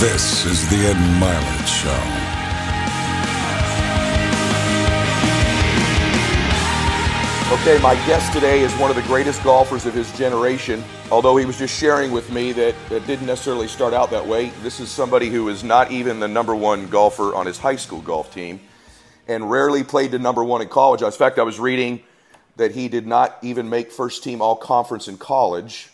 [0.00, 1.90] This is the Ed Mylett Show.
[7.60, 10.82] Okay, my guest today is one of the greatest golfers of his generation.
[11.10, 14.48] Although he was just sharing with me that it didn't necessarily start out that way.
[14.62, 18.00] This is somebody who is not even the number one golfer on his high school
[18.00, 18.58] golf team
[19.28, 21.02] and rarely played to number one in college.
[21.02, 22.02] In fact, I was reading
[22.56, 25.90] that he did not even make first team all conference in college.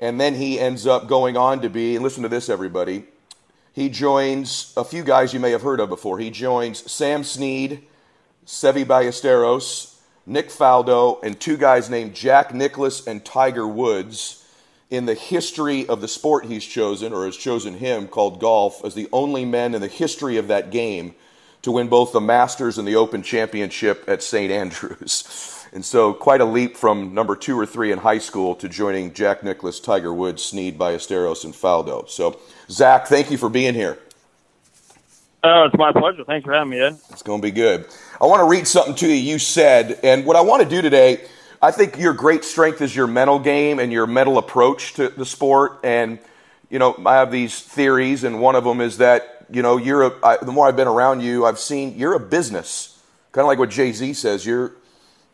[0.00, 3.06] And then he ends up going on to be, and listen to this, everybody,
[3.72, 6.18] he joins a few guys you may have heard of before.
[6.18, 7.82] He joins Sam Snead,
[8.46, 9.94] Seve Ballesteros,
[10.26, 14.44] Nick Faldo, and two guys named Jack Nicklaus and Tiger Woods
[14.90, 18.94] in the history of the sport he's chosen, or has chosen him, called golf, as
[18.94, 21.14] the only men in the history of that game
[21.62, 24.52] to win both the Masters and the Open Championship at St.
[24.52, 25.58] Andrews.
[25.74, 29.14] And so, quite a leap from number two or three in high school to joining
[29.14, 32.06] Jack Nicklaus, Tiger Woods, Snead, Ballesteros, and Faldo.
[32.10, 32.38] So,
[32.72, 33.98] Zach, thank you for being here.
[35.44, 36.24] Oh, it's my pleasure.
[36.24, 36.98] Thanks for having me, Ed.
[37.10, 37.86] It's going to be good.
[38.18, 40.80] I want to read something to you you said, and what I want to do
[40.80, 41.20] today,
[41.60, 45.26] I think your great strength is your mental game and your mental approach to the
[45.26, 45.80] sport.
[45.84, 46.18] And,
[46.70, 50.04] you know, I have these theories, and one of them is that, you know, you're
[50.04, 52.98] a, I, the more I've been around you, I've seen you're a business.
[53.32, 54.72] Kind of like what Jay Z says, you're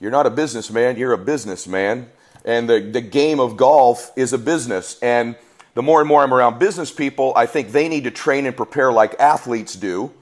[0.01, 2.09] you're not a businessman, you're a businessman.
[2.45, 4.99] And the, the game of golf is a business.
[5.03, 5.37] And
[5.79, 8.57] the more and more I'm around business people, I think they need to train and
[8.57, 10.13] prepare like athletes do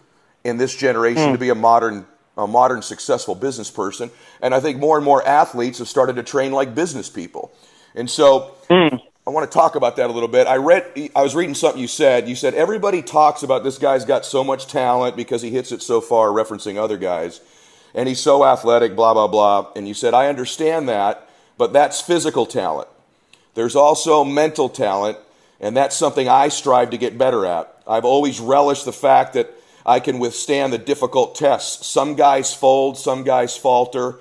[0.44, 1.32] in this generation mm.
[1.32, 2.04] to be a modern,
[2.36, 4.10] a modern successful business person.
[4.42, 7.54] And I think more and more athletes have started to train like business people.
[7.94, 9.00] And so mm.
[9.26, 10.46] I want to talk about that a little bit.
[10.46, 12.28] I read, I was reading something you said.
[12.28, 15.80] You said everybody talks about this guy's got so much talent because he hits it
[15.80, 17.40] so far, referencing other guys
[17.94, 19.72] and he's so athletic, blah, blah, blah.
[19.74, 21.26] And you said, I understand that,
[21.56, 22.88] but that's physical talent.
[23.54, 25.16] There's also mental talent,
[25.60, 27.72] and that's something I strive to get better at.
[27.86, 29.50] I've always relished the fact that
[29.84, 31.86] I can withstand the difficult tests.
[31.86, 34.16] Some guys fold, some guys falter,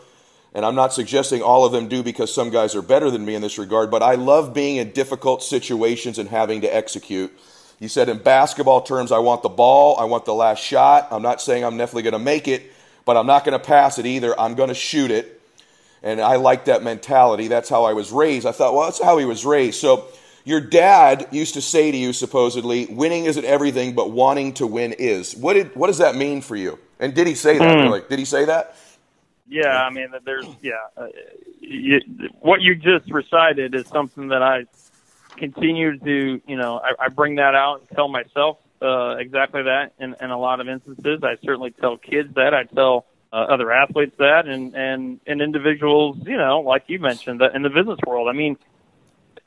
[0.54, 3.36] and I'm not suggesting all of them do because some guys are better than me
[3.36, 7.38] in this regard, but I love being in difficult situations and having to execute.
[7.80, 11.10] You said in basketball terms, I want the ball, I want the last shot.
[11.12, 12.72] I'm not saying I'm definitely going to make it,
[13.04, 14.40] but I'm not going to pass it either.
[14.40, 15.42] I'm going to shoot it.
[16.02, 17.48] And I like that mentality.
[17.48, 18.46] That's how I was raised.
[18.46, 19.82] I thought, well, that's how he was raised.
[19.82, 20.08] So
[20.46, 24.94] your dad used to say to you, supposedly, winning isn't everything, but wanting to win
[24.94, 25.36] is.
[25.36, 26.80] What, did, what does that mean for you?
[27.00, 27.78] And did he say that?
[27.78, 27.84] Mm.
[27.84, 28.02] Really?
[28.08, 28.78] Did he say that?
[29.48, 30.74] Yeah, I mean, there's, yeah.
[30.96, 31.08] Uh,
[31.60, 32.00] you,
[32.40, 34.66] what you just recited is something that I
[35.36, 39.94] continue to, you know, I, I bring that out and tell myself uh, exactly that
[40.00, 41.22] in, in a lot of instances.
[41.24, 42.54] I certainly tell kids that.
[42.54, 47.42] I tell uh, other athletes that, and and and individuals, you know, like you mentioned,
[47.42, 48.30] that in the business world.
[48.30, 48.58] I mean,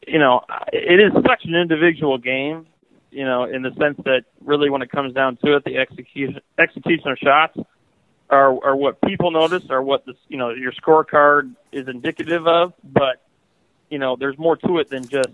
[0.08, 0.42] you know,
[0.72, 2.66] it is such an individual game.
[3.10, 6.40] You know, in the sense that really, when it comes down to it, the execution
[6.58, 7.58] execution of shots
[8.28, 12.74] are are what people notice, are what this you know your scorecard is indicative of.
[12.84, 13.22] But
[13.88, 15.30] you know, there's more to it than just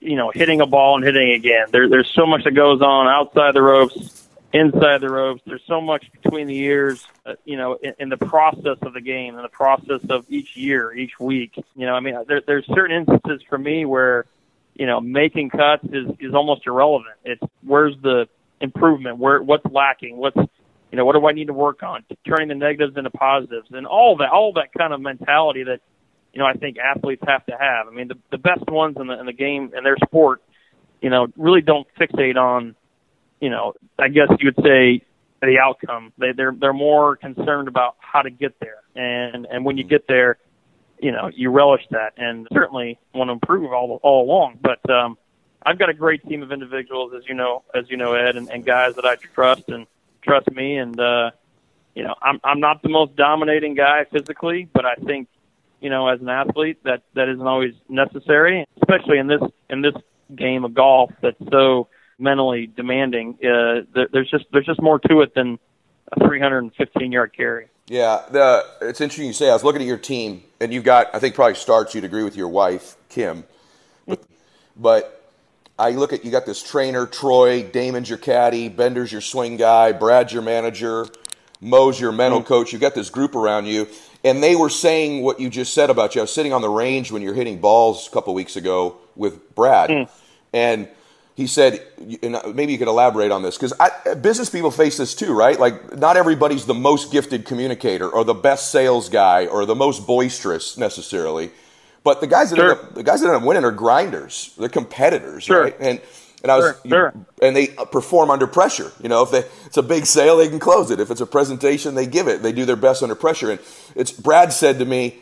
[0.00, 1.66] you know, hitting a ball and hitting again.
[1.70, 4.27] There, there's so much that goes on outside the ropes,
[4.58, 5.42] inside the ropes.
[5.46, 9.00] There's so much between the years, uh, you know, in, in the process of the
[9.00, 11.52] game and the process of each year, each week.
[11.74, 14.26] You know, I mean, there, there's certain instances for me where,
[14.74, 17.16] you know, making cuts is, is almost irrelevant.
[17.24, 18.28] It's where's the
[18.60, 22.02] improvement, where what's lacking, what's you know, what do I need to work on?
[22.26, 25.80] Turning the negatives into positives, and all that, all that kind of mentality that
[26.32, 27.88] you know, I think athletes have to have.
[27.88, 30.42] I mean, the the best ones in the in the game in their sport,
[31.00, 32.74] you know, really don't fixate on,
[33.40, 35.02] you know, I guess you would say
[35.40, 36.12] the outcome.
[36.18, 40.06] They they're they're more concerned about how to get there, and and when you get
[40.08, 40.38] there,
[41.00, 44.58] you know, you relish that, and certainly want to improve all all along.
[44.60, 45.16] But um,
[45.64, 48.50] I've got a great team of individuals, as you know, as you know, Ed, and,
[48.50, 49.86] and guys that I trust and
[50.22, 51.30] trust me, and uh,
[51.94, 55.28] you know, I'm I'm not the most dominating guy physically, but I think
[55.80, 59.94] you know, as an athlete, that that isn't always necessary, especially in this in this
[60.34, 61.88] game of golf that's so
[62.18, 63.34] mentally demanding.
[63.34, 65.58] Uh, there, there's just there's just more to it than
[66.12, 67.68] a 315 yard carry.
[67.86, 69.48] Yeah, the, it's interesting you say.
[69.48, 71.94] I was looking at your team, and you've got I think probably starts.
[71.94, 73.44] You'd agree with your wife, Kim,
[74.06, 74.22] but,
[74.76, 75.32] but
[75.78, 79.92] I look at you got this trainer, Troy, Damon's your caddy, Bender's your swing guy,
[79.92, 81.06] Brad's your manager,
[81.60, 82.48] Mo's your mental mm-hmm.
[82.48, 82.72] coach.
[82.72, 83.88] You've got this group around you
[84.24, 86.20] and they were saying what you just said about you.
[86.20, 89.54] I was sitting on the range when you're hitting balls a couple weeks ago with
[89.54, 90.08] Brad, mm.
[90.52, 90.88] and
[91.38, 91.80] he said,
[92.20, 93.72] and maybe you could elaborate on this because
[94.20, 95.58] business people face this too, right?
[95.58, 100.04] Like, not everybody's the most gifted communicator or the best sales guy or the most
[100.04, 101.52] boisterous necessarily,
[102.02, 102.72] but the guys that sure.
[102.72, 105.62] end up, the guys that end up winning are grinders, they're competitors, sure.
[105.62, 105.76] right?
[105.78, 106.00] And
[106.42, 107.14] And I was, Sure, sure.
[107.40, 108.92] and they perform under pressure.
[109.00, 111.00] You know, if they, it's a big sale, they can close it.
[111.00, 112.42] If it's a presentation, they give it.
[112.42, 113.50] They do their best under pressure.
[113.52, 113.60] And
[113.94, 115.18] it's Brad said to me,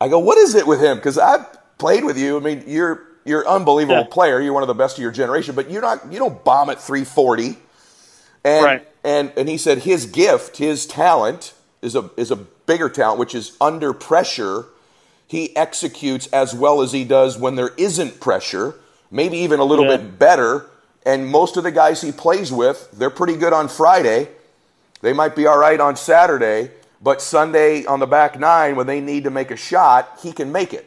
[0.00, 0.96] I go, what is it with him?
[0.98, 1.46] Because I've
[1.78, 2.36] played with you.
[2.36, 4.06] I mean, you're you're an unbelievable Yeah.
[4.10, 4.40] player.
[4.40, 6.10] You're one of the best of your generation, but you're not.
[6.10, 7.58] You don't bomb at 340.
[8.44, 8.88] And Right.
[9.04, 11.52] and and he said his gift, his talent
[11.82, 14.66] is a is a bigger talent, which is under pressure.
[15.26, 18.76] He executes as well as he does when there isn't pressure,
[19.10, 19.96] maybe even a little Yeah.
[19.96, 20.66] bit better.
[21.04, 24.28] And most of the guys he plays with, they're pretty good on Friday.
[25.02, 26.70] They might be all right on Saturday,
[27.00, 30.50] but Sunday on the back nine, when they need to make a shot, he can
[30.50, 30.86] make it.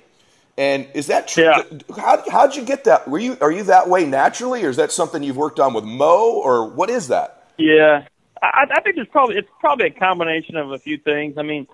[0.59, 1.45] And is that true?
[1.45, 1.63] Yeah.
[1.95, 3.07] How, how'd you get that?
[3.07, 5.85] Were you are you that way naturally, or is that something you've worked on with
[5.85, 7.45] Mo, or what is that?
[7.57, 8.03] Yeah,
[8.43, 11.37] I, I think it's probably it's probably a combination of a few things.
[11.37, 11.65] I mean,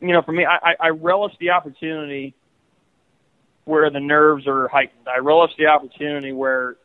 [0.00, 2.36] you know, for me, I, I- I relish the opportunity
[3.64, 5.08] where the nerves are heightened.
[5.08, 6.76] I relish the opportunity where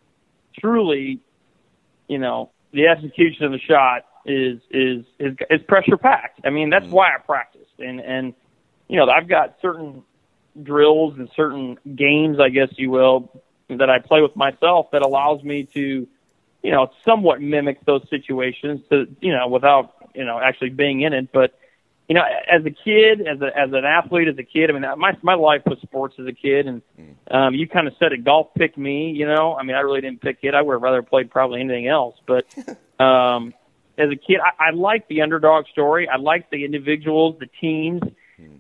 [0.60, 1.20] truly,
[2.08, 6.42] you know, the execution of the shot is is is, is pressure packed.
[6.44, 6.92] I mean, that's mm.
[6.92, 8.34] why I practiced, and and
[8.88, 10.02] you know, I've got certain
[10.62, 15.44] drills and certain games, I guess you will, that I play with myself that allows
[15.44, 16.08] me to
[16.64, 21.14] you know, somewhat mimic those situations to, you know, without, you know, actually being in
[21.14, 21.32] it.
[21.32, 21.58] But,
[22.08, 24.84] you know, as a kid, as a, as an athlete, as a kid, I mean,
[24.98, 26.68] my, my life was sports as a kid.
[26.68, 26.82] And,
[27.30, 30.02] um, you kind of said it, golf picked me, you know, I mean, I really
[30.02, 30.54] didn't pick it.
[30.54, 32.16] I would have rather played probably anything else.
[32.28, 32.46] But,
[33.04, 33.54] um,
[33.98, 36.08] as a kid, I, I liked the underdog story.
[36.08, 38.02] I liked the individuals, the teams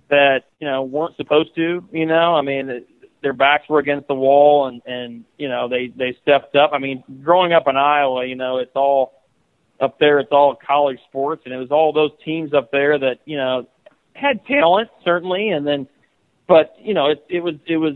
[0.10, 2.86] that, you know, weren't supposed to, you know, I mean,
[3.22, 6.72] their backs were against the wall and and you know they they stepped up.
[6.74, 9.14] I mean, growing up in Iowa, you know, it's all
[9.80, 10.20] up there.
[10.20, 13.68] It's all college sports, and it was all those teams up there that you know
[14.14, 15.88] had talent certainly, and then
[16.48, 17.96] but you know it it was it was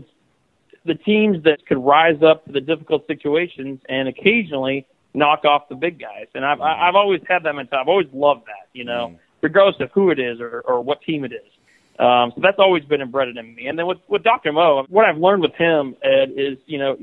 [0.84, 5.74] the teams that could rise up to the difficult situations and occasionally knock off the
[5.74, 6.26] big guys.
[6.34, 7.82] And I've I- I've always had that mentality.
[7.82, 9.18] I've always loved that, you know, mm.
[9.42, 11.55] regardless of who it is or or what team it is.
[11.98, 13.66] Um, so that's always been embedded in me.
[13.66, 14.52] And then with, with Dr.
[14.52, 16.96] Mo, what I've learned with him, Ed, is, you know,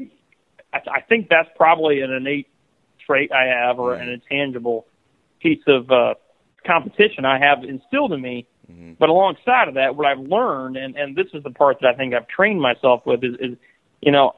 [0.71, 2.47] I, I think that's probably an innate
[3.05, 4.85] trait I have or an intangible
[5.39, 6.13] piece of uh,
[6.65, 8.47] competition I have instilled in me.
[8.97, 11.93] But alongside of that, what I've learned, and, and this is the part that I
[11.95, 13.57] think I've trained myself with, is, is
[14.01, 14.33] you know,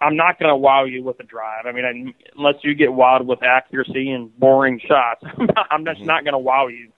[0.00, 1.66] I'm not going to wow you with a drive.
[1.66, 5.22] I mean, I, unless you get wowed with accuracy and boring shots,
[5.70, 6.90] I'm just not going to wow you.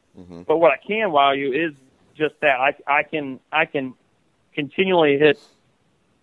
[0.46, 1.72] But what I can wow you is
[2.16, 3.94] just that I I can I can
[4.54, 5.38] continually hit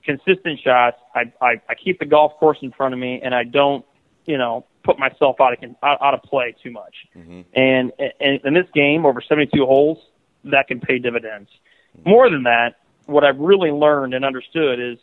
[0.04, 0.98] consistent shots.
[1.14, 3.86] I I, I keep the golf course in front of me, and I don't
[4.26, 6.96] you know put myself out of out, of play too much.
[7.16, 7.42] Mm-hmm.
[7.54, 9.98] And, and in this game, over 72 holes,
[10.46, 11.50] that can pay dividends.
[12.06, 14.98] More than that, what I've really learned and understood is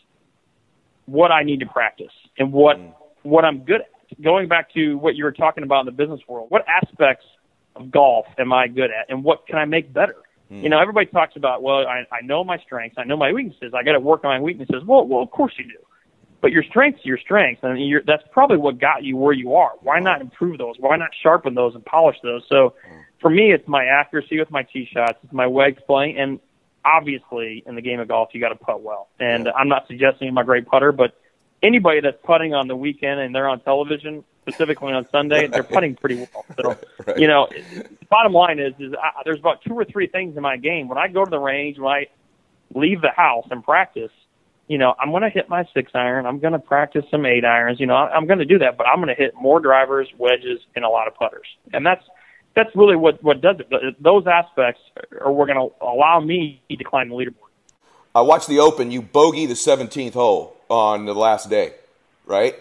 [1.07, 3.29] what I need to practice and what mm-hmm.
[3.29, 4.23] what I'm good at.
[4.23, 7.27] Going back to what you were talking about in the business world, what aspects
[7.75, 10.17] of golf am I good at, and what can I make better?
[10.49, 10.63] Hmm.
[10.63, 13.73] You know, everybody talks about, well, I, I know my strengths, I know my weaknesses,
[13.75, 14.83] I got to work on my weaknesses.
[14.85, 15.79] Well, well, of course you do.
[16.41, 19.55] But your strengths are your strengths, and you're, that's probably what got you where you
[19.55, 19.73] are.
[19.81, 20.77] Why not improve those?
[20.79, 22.43] Why not sharpen those and polish those?
[22.49, 22.99] So, hmm.
[23.21, 26.41] for me, it's my accuracy with my tee shots, it's my wedge playing, and
[26.85, 29.09] obviously, in the game of golf, you got to putt well.
[29.19, 31.17] And I'm not suggesting I'm a great putter, but
[31.63, 35.97] anybody that's putting on the weekend and they're on television, specifically on Sunday, they're putting
[35.97, 36.45] pretty well.
[36.61, 37.19] So, right.
[37.19, 40.43] you know, the bottom line is, is I, there's about two or three things in
[40.43, 40.89] my game.
[40.89, 42.07] When I go to the range, when I
[42.75, 44.13] leave the house and practice,
[44.69, 46.27] you know, I'm going to hit my six iron.
[46.27, 47.81] I'm going to practice some eight irons.
[47.81, 50.09] You know, I- I'm going to do that, but I'm going to hit more drivers,
[50.19, 51.47] wedges, and a lot of putters.
[51.73, 52.05] And that's
[52.55, 54.03] that's really what what does it.
[54.03, 54.81] Those aspects
[55.21, 57.51] are what going to allow me to climb the leaderboard.
[58.15, 58.91] I watched the Open.
[58.91, 61.75] You bogey the 17th hole on the last day,
[62.25, 62.55] right?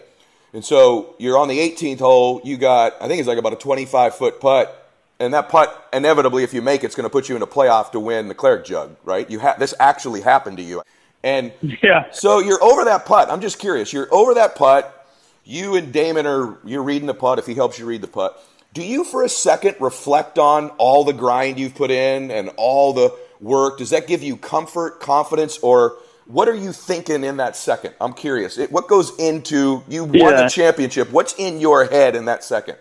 [0.56, 2.40] And so you're on the 18th hole.
[2.42, 6.44] You got, I think it's like about a 25 foot putt, and that putt inevitably,
[6.44, 8.34] if you make it, it's going to put you in a playoff to win the
[8.34, 9.28] Claret Jug, right?
[9.30, 10.80] You ha- this actually happened to you,
[11.22, 12.10] and Yeah.
[12.10, 13.30] so you're over that putt.
[13.30, 13.92] I'm just curious.
[13.92, 15.06] You're over that putt.
[15.44, 17.38] You and Damon are you're reading the putt.
[17.38, 21.04] If he helps you read the putt, do you for a second reflect on all
[21.04, 23.76] the grind you've put in and all the work?
[23.76, 25.96] Does that give you comfort, confidence, or
[26.26, 27.94] what are you thinking in that second?
[28.00, 28.58] I'm curious.
[28.58, 30.42] It, what goes into you won Yeah.
[30.42, 31.10] the championship?
[31.12, 32.76] What's in your head in that second?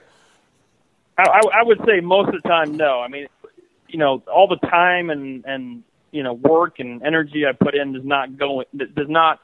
[1.17, 2.99] I, I, I would say most of the time, no.
[3.01, 3.27] I mean,
[3.87, 7.93] you know, all the time and and you know work and energy I put in
[7.93, 9.39] does not go does not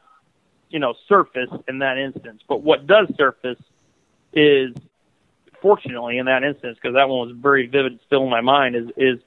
[0.69, 2.41] you know surface in that instance.
[2.47, 3.59] But what does surface
[4.33, 4.73] is,
[5.61, 8.89] fortunately, in that instance, because that one was very vivid still in my mind, is
[8.97, 9.19] is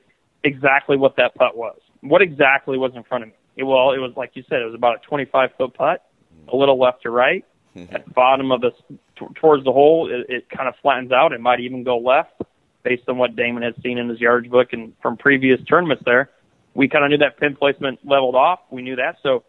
[0.42, 1.78] exactly what that putt was.
[2.00, 3.36] What exactly was in front of me?
[3.56, 6.48] It, well, it was like you said, it was about a 25 foot putt, hmm.
[6.48, 7.44] a little left to right,
[7.76, 8.70] at the bottom of the
[9.18, 11.32] t- towards the hole, it, it kind of flattens out.
[11.32, 12.42] It might even go left,
[12.82, 16.04] based on what Damon had seen in his yardage book and from previous tournaments.
[16.04, 16.30] There,
[16.74, 18.60] we kind of knew that pin placement leveled off.
[18.70, 19.16] We knew that.
[19.22, 19.44] So,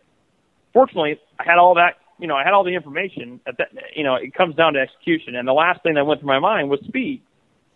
[0.74, 1.98] fortunately, I had all that.
[2.18, 3.42] You know, I had all the information.
[3.46, 5.36] At that, you know, it comes down to execution.
[5.36, 7.22] And the last thing that went through my mind was speed.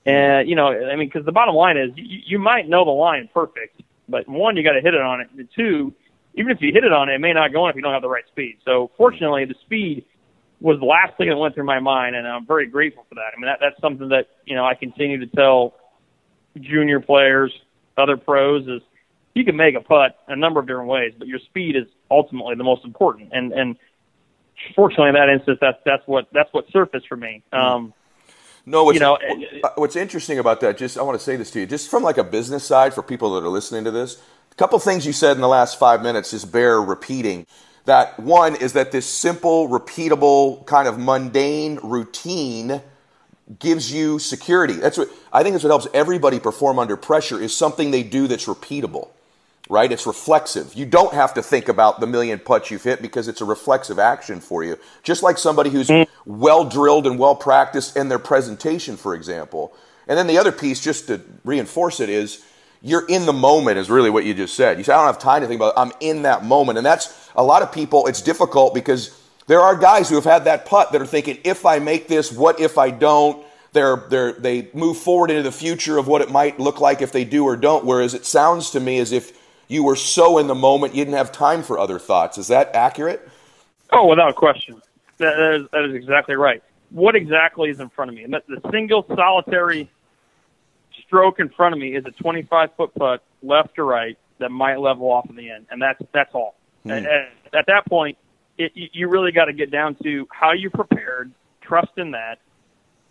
[0.05, 2.91] And you know, I mean, because the bottom line is, you, you might know the
[2.91, 5.27] line perfect, but one, you got to hit it on it.
[5.37, 5.93] And two,
[6.35, 7.93] even if you hit it on it, it may not go in if you don't
[7.93, 8.57] have the right speed.
[8.65, 10.05] So fortunately, the speed
[10.61, 13.31] was the last thing that went through my mind, and I'm very grateful for that.
[13.35, 15.75] I mean, that, that's something that you know I continue to tell
[16.59, 17.51] junior players,
[17.97, 18.81] other pros is
[19.33, 22.55] you can make a putt a number of different ways, but your speed is ultimately
[22.55, 23.29] the most important.
[23.31, 23.77] And and
[24.75, 27.43] fortunately, in that instance, that's that's what that's what surfaced for me.
[27.53, 27.93] Um,
[28.65, 29.17] no, what's, you know,
[29.75, 32.17] what's interesting about that, just I want to say this to you, just from like
[32.17, 34.21] a business side for people that are listening to this,
[34.59, 37.47] couple things you said in the last five minutes just bear repeating.
[37.85, 42.81] That one is that this simple, repeatable, kind of mundane routine
[43.57, 44.73] gives you security.
[44.73, 48.27] That's what I think that's what helps everybody perform under pressure is something they do
[48.27, 49.07] that's repeatable
[49.71, 49.91] right?
[49.91, 50.73] It's reflexive.
[50.73, 53.99] You don't have to think about the million putts you've hit because it's a reflexive
[53.99, 54.79] action for you.
[55.03, 55.91] Just like somebody who's
[56.25, 59.71] well drilled and well practiced in their presentation, for example.
[60.07, 62.43] And then the other piece, just to reinforce it, is
[62.81, 64.77] you're in the moment, is really what you just said.
[64.77, 65.79] You say, I don't have time to think about it.
[65.79, 66.77] I'm in that moment.
[66.77, 70.45] And that's a lot of people, it's difficult because there are guys who have had
[70.45, 73.45] that putt that are thinking, if I make this, what if I don't?
[73.71, 77.11] They're, they're, they move forward into the future of what it might look like if
[77.11, 77.85] they do or don't.
[77.85, 81.17] Whereas it sounds to me as if you were so in the moment you didn't
[81.17, 82.37] have time for other thoughts.
[82.37, 83.27] Is that accurate?
[83.91, 84.81] Oh, without question.
[85.17, 86.63] that, is, that is exactly right.
[86.89, 88.23] What exactly is in front of me?
[88.23, 89.89] And the single solitary
[91.09, 94.79] stroke in front of me is a 25 foot putt left or right that might
[94.79, 96.55] level off in the end, and that's that's all.
[96.83, 96.91] Hmm.
[96.91, 97.05] At,
[97.53, 98.17] at that point,
[98.57, 102.39] it, you really got to get down to how you prepared, trust in that.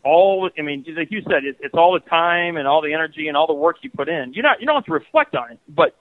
[0.04, 3.26] All I mean, like you said, it, it's all the time and all the energy
[3.26, 4.32] and all the work you put in.
[4.32, 5.96] You not you don't have to reflect on it, but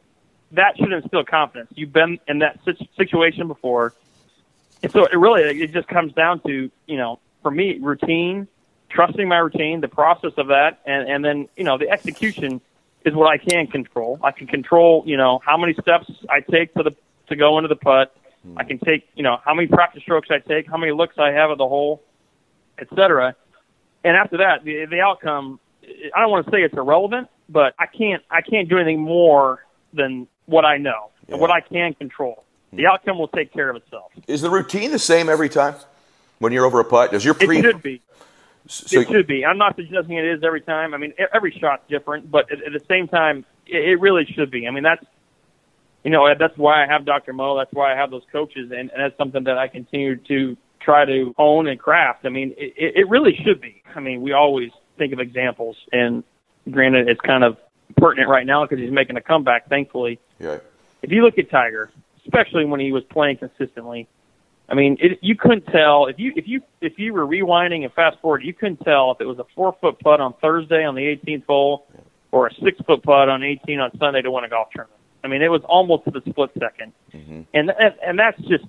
[0.51, 1.72] that should instill confidence.
[1.75, 2.60] You've been in that
[2.96, 3.96] situation before,
[4.84, 8.48] and so it really it just comes down to you know for me routine,
[8.89, 12.62] trusting my routine, the process of that, and and then you know the execution
[13.06, 14.20] is what I can control.
[14.24, 16.96] I can control you know how many steps I take to the
[17.29, 18.15] to go into the putt.
[18.56, 21.32] I can take you know how many practice strokes I take, how many looks I
[21.32, 22.01] have at the hole,
[22.79, 23.36] etc.
[24.03, 25.60] And after that, the the outcome.
[26.13, 29.65] I don't want to say it's irrelevant, but I can't I can't do anything more
[29.94, 31.34] than what I know yeah.
[31.34, 32.44] and what I can control.
[32.72, 32.89] The hmm.
[32.91, 34.12] outcome will take care of itself.
[34.27, 35.75] Is the routine the same every time
[36.39, 37.12] when you're over a putt?
[37.12, 37.60] Does your pre?
[37.60, 38.01] It should be.
[38.67, 39.45] So it should be.
[39.45, 40.93] I'm not suggesting it is every time.
[40.93, 44.51] I mean, every shot's different, but at, at the same time, it, it really should
[44.51, 44.67] be.
[44.67, 45.03] I mean, that's
[46.03, 47.33] you know that's why I have Dr.
[47.33, 47.57] Mo.
[47.57, 51.05] That's why I have those coaches, and, and that's something that I continue to try
[51.05, 52.25] to own and craft.
[52.25, 53.81] I mean, it, it really should be.
[53.95, 56.24] I mean, we always think of examples, and
[56.69, 57.57] granted, it's kind of
[57.97, 60.19] pertinent right now because he's making a comeback, thankfully.
[60.39, 60.59] Yeah.
[61.01, 61.91] If you look at Tiger,
[62.25, 64.07] especially when he was playing consistently,
[64.69, 67.93] I mean, it, you couldn't tell if you if you if you were rewinding and
[67.93, 70.95] fast forward, you couldn't tell if it was a four foot putt on Thursday on
[70.95, 71.88] the 18th hole
[72.31, 75.00] or a six foot putt on 18 on Sunday to win a golf tournament.
[75.24, 77.41] I mean, it was almost to the split 2nd mm-hmm.
[77.53, 78.65] and, and and that's just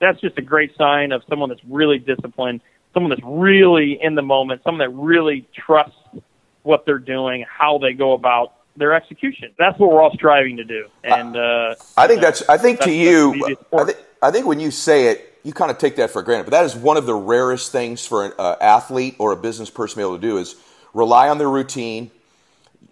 [0.00, 2.60] that's just a great sign of someone that's really disciplined,
[2.94, 5.96] someone that's really in the moment, someone that really trusts
[6.62, 9.52] what they're doing, how they go about their execution.
[9.58, 10.88] That's what we're all striving to do.
[11.04, 14.58] And uh, I think that's I think that's, to you, I, th- I think when
[14.58, 16.46] you say it, you kind of take that for granted.
[16.46, 19.70] But that is one of the rarest things for an uh, athlete or a business
[19.70, 20.56] person to be able to do is
[20.92, 22.10] rely on their routine.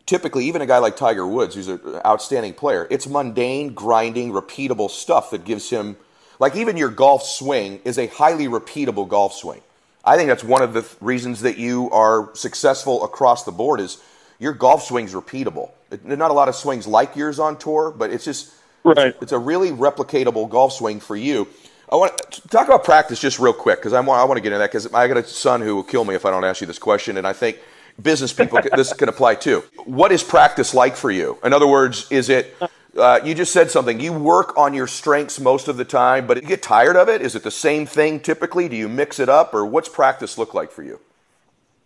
[0.07, 4.89] Typically, even a guy like Tiger Woods, who's an outstanding player, it's mundane, grinding, repeatable
[4.89, 5.97] stuff that gives him,
[6.39, 9.61] like even your golf swing is a highly repeatable golf swing.
[10.05, 13.81] I think that's one of the th- reasons that you are successful across the board
[13.81, 13.99] is
[14.39, 15.73] your golf swing's repeatable.
[15.91, 18.53] There's not a lot of swings like yours on tour, but it's just
[18.85, 19.17] right.
[19.21, 21.49] it's, a really replicatable golf swing for you.
[21.91, 24.41] I want to talk about practice just real quick because I want I want to
[24.41, 26.45] get into that because I got a son who will kill me if I don't
[26.45, 27.59] ask you this question, and I think
[28.01, 29.63] business people this can apply too.
[29.85, 31.39] What is practice like for you?
[31.45, 32.57] In other words, is it
[32.97, 34.01] uh, you just said something.
[34.01, 37.23] You work on your strengths most of the time, but you get tired of it.
[37.23, 38.69] Is it the same thing typically?
[38.69, 41.01] Do you mix it up, or what's practice look like for you?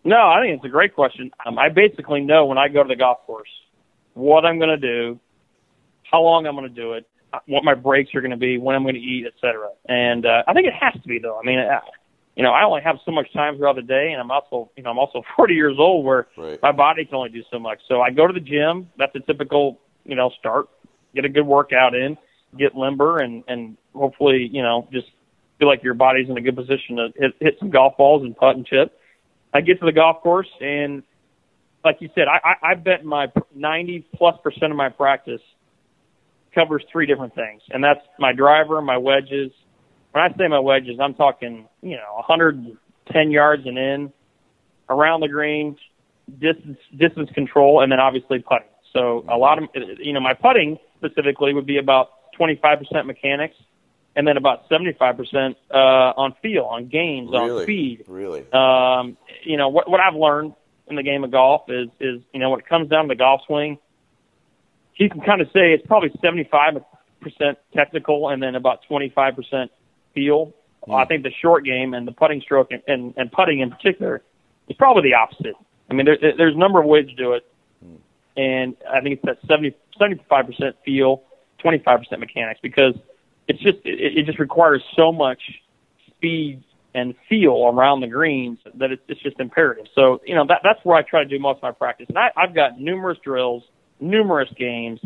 [0.04, 1.30] No, I think it's a great question.
[1.44, 3.48] Um, I basically know when I go to the golf course
[4.14, 5.20] what I'm going to do,
[6.10, 7.08] how long I'm going to do it,
[7.46, 9.70] what my breaks are going to be, when I'm going to eat, etc.
[9.88, 11.38] And uh, I think it has to be though.
[11.38, 11.80] I mean, uh,
[12.36, 14.82] you know, I only have so much time throughout the day, and I'm also, you
[14.82, 16.58] know, I'm also 40 years old where right.
[16.62, 17.80] my body can only do so much.
[17.88, 18.90] So I go to the gym.
[18.96, 20.68] That's a typical, you know, start,
[21.14, 22.16] get a good workout in,
[22.56, 25.08] get limber, and and hopefully, you know, just
[25.58, 28.36] feel like your body's in a good position to hit, hit some golf balls and
[28.36, 28.98] putt and chip.
[29.52, 31.02] I get to the golf course and
[31.84, 35.40] like you said, I, I, I bet my 90 plus percent of my practice
[36.58, 39.52] covers three different things, and that's my driver, my wedges.
[40.12, 44.12] When I say my wedges, I'm talking, you know, 110 yards and in,
[44.88, 45.76] around the green,
[46.40, 48.68] distance distance control, and then obviously putting.
[48.92, 49.68] So a lot of,
[50.00, 52.08] you know, my putting specifically would be about
[52.40, 53.54] 25% mechanics,
[54.16, 57.50] and then about 75% uh, on feel, on gains, Really?
[57.50, 58.04] on speed.
[58.08, 58.44] Really?
[58.52, 60.54] Um, you know what what I've learned
[60.88, 63.14] in the game of golf is is you know when it comes down to the
[63.18, 63.78] golf swing,
[64.98, 66.74] you can kind of say it's probably seventy five
[67.20, 69.70] percent technical and then about twenty five percent
[70.14, 70.52] feel.
[70.84, 70.94] Hmm.
[70.94, 74.22] I think the short game and the putting stroke and, and, and putting in particular
[74.68, 75.54] is probably the opposite.
[75.90, 77.46] I mean, there, there's a number of ways to do it,
[77.82, 77.96] hmm.
[78.36, 81.22] and I think it's that 70 75 percent feel,
[81.58, 82.94] twenty five percent mechanics because
[83.46, 85.40] it's just it, it just requires so much
[86.06, 86.62] speed
[86.94, 89.86] and feel around the greens that it's, it's just imperative.
[89.94, 92.18] So you know that that's where I try to do most of my practice, and
[92.18, 93.62] I, I've got numerous drills,
[94.00, 95.00] numerous games,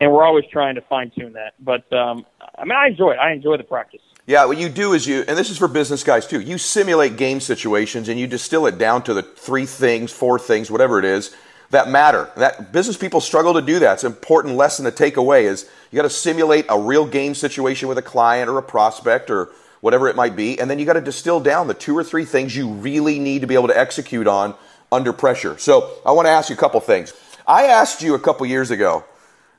[0.00, 1.54] and we're always trying to fine tune that.
[1.60, 2.26] But um,
[2.58, 3.18] I mean, I enjoy it.
[3.18, 4.00] I enjoy the practice.
[4.26, 7.16] Yeah, what you do is you, and this is for business guys too, you simulate
[7.16, 11.04] game situations and you distill it down to the three things, four things, whatever it
[11.04, 11.34] is,
[11.70, 12.30] that matter.
[12.36, 13.94] That business people struggle to do that.
[13.94, 17.34] It's an important lesson to take away is you got to simulate a real game
[17.34, 20.86] situation with a client or a prospect or whatever it might be, and then you
[20.86, 23.66] got to distill down the two or three things you really need to be able
[23.66, 24.54] to execute on
[24.92, 25.58] under pressure.
[25.58, 27.12] So I want to ask you a couple things.
[27.52, 29.04] I asked you a couple years ago.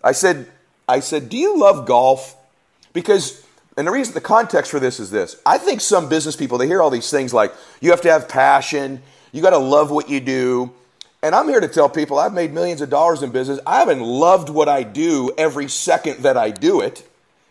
[0.04, 0.48] I said,
[0.90, 2.36] I said, do you love golf?
[2.92, 3.46] Because,
[3.78, 5.40] and the reason, the context for this is this.
[5.46, 8.28] I think some business people, they hear all these things like, you have to have
[8.28, 10.74] passion, you got to love what you do.
[11.22, 13.60] And I'm here to tell people I've made millions of dollars in business.
[13.64, 17.08] I haven't loved what I do every second that I do it.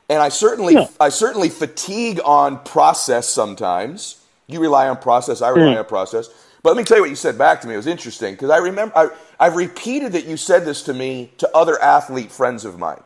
[0.08, 0.88] And I certainly, Yeah.
[0.98, 4.16] I certainly fatigue on process sometimes.
[4.48, 5.78] You rely on process, I rely mm.
[5.78, 6.28] on process.
[6.62, 7.74] But let me tell you what you said back to me.
[7.74, 11.32] It was interesting because I remember I, I've repeated that you said this to me
[11.38, 13.02] to other athlete friends of mine.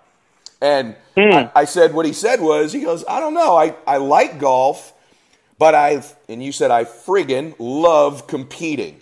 [0.61, 1.33] And hmm.
[1.33, 3.57] I, I said, what he said was, he goes, I don't know.
[3.57, 4.93] I, I like golf,
[5.59, 9.01] but I, and you said, I friggin' love competing.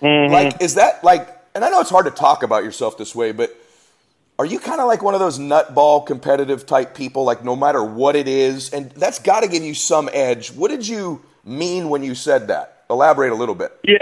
[0.00, 0.32] Mm-hmm.
[0.32, 3.32] Like, is that like, and I know it's hard to talk about yourself this way,
[3.32, 3.56] but
[4.38, 7.82] are you kind of like one of those nutball competitive type people, like no matter
[7.82, 8.70] what it is?
[8.70, 10.52] And that's got to give you some edge.
[10.52, 12.75] What did you mean when you said that?
[12.90, 13.78] Elaborate a little bit.
[13.84, 13.98] Yeah.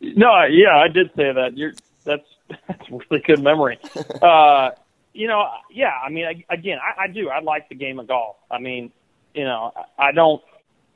[0.00, 1.56] No, yeah, I did say that.
[1.56, 1.72] You're
[2.04, 2.26] that's
[2.68, 3.78] that's really good memory.
[4.22, 4.70] uh,
[5.12, 5.92] you know, yeah.
[6.04, 7.28] I mean, I, again, I, I do.
[7.28, 8.36] I like the game of golf.
[8.50, 8.92] I mean,
[9.34, 10.42] you know, I I don't.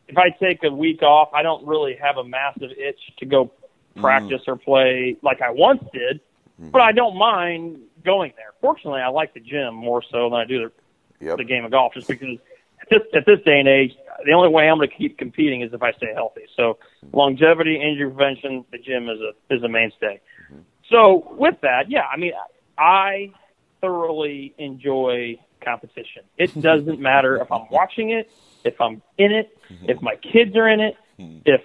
[0.06, 3.50] If I take a week off, I don't really have a massive itch to go
[3.96, 6.20] practice or play like I once did.
[6.58, 8.52] But I don't mind going there.
[8.60, 10.72] Fortunately, I like the gym more so than I do the
[11.20, 11.38] Yep.
[11.38, 12.38] the game of golf, just because
[12.84, 13.92] at this, at this day and age,
[14.24, 16.42] the only way I'm going to keep competing is if I stay healthy.
[16.56, 17.16] So mm-hmm.
[17.16, 20.20] longevity, injury prevention, the gym is a is a mainstay.
[20.50, 20.60] Mm-hmm.
[20.90, 22.32] So with that, yeah, I mean,
[22.78, 23.32] I
[23.80, 26.22] thoroughly enjoy competition.
[26.38, 28.30] It doesn't matter if I'm watching it,
[28.64, 29.90] if I'm in it, mm-hmm.
[29.90, 31.60] if my kids are in it, if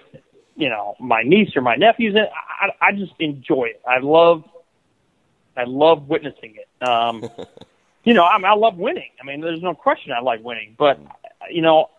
[0.56, 2.30] you know my niece or my nephew's in it.
[2.32, 3.82] I, I just enjoy it.
[3.86, 4.44] I love,
[5.56, 6.86] I love witnessing it.
[6.86, 7.28] Um,
[8.10, 9.10] you know, I, mean, I love winning.
[9.22, 10.74] I mean, there's no question I like winning.
[10.76, 11.08] But mm.
[11.48, 11.90] you know,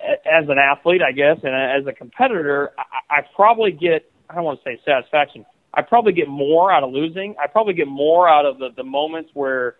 [0.00, 4.44] as an athlete, I guess, and as a competitor, I, I probably get I don't
[4.44, 5.44] want to say satisfaction.
[5.74, 7.34] I probably get more out of losing.
[7.42, 9.74] I probably get more out of the, the moments where,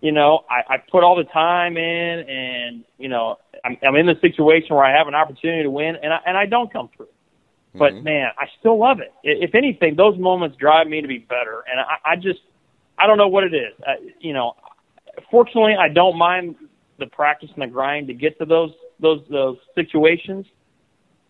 [0.00, 4.06] you know, I, I put all the time in, and you know, I'm, I'm in
[4.06, 6.90] the situation where I have an opportunity to win, and I, and I don't come
[6.96, 7.06] through.
[7.72, 8.02] But mm-hmm.
[8.02, 9.14] man, I still love it.
[9.22, 12.40] If anything, those moments drive me to be better, and I, I just,
[12.98, 13.74] I don't know what it is.
[13.86, 14.56] I, you know,
[15.30, 16.56] fortunately, I don't mind
[16.98, 20.46] the practice and the grind to get to those those those situations.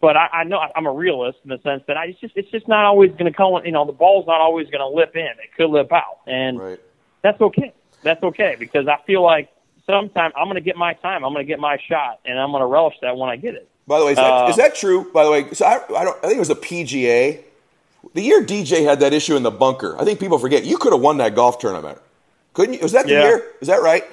[0.01, 2.51] But I, I know I'm a realist in the sense that I it's just it's
[2.51, 3.55] just not always going to come.
[3.65, 5.23] You know, the ball's not always going to lip in.
[5.23, 6.81] It could lip out, and Right.
[7.23, 7.73] that's okay.
[8.03, 9.51] That's okay because I feel like
[9.87, 11.23] sometime I'm going to get my time.
[11.23, 13.55] I'm going to get my shot, and I'm going to relish that when I get
[13.55, 13.69] it.
[13.87, 15.11] By the way, is that, Uh, is that true?
[15.13, 16.17] By the way, so I, I don't.
[16.25, 17.41] I think it was the PGA.
[18.15, 19.97] The year DJ had that issue in the bunker.
[20.01, 21.99] I think people forget you could have won that golf tournament,
[22.55, 22.81] couldn't you?
[22.81, 23.23] Was that the Yeah.
[23.25, 23.45] year?
[23.61, 24.05] Is that right?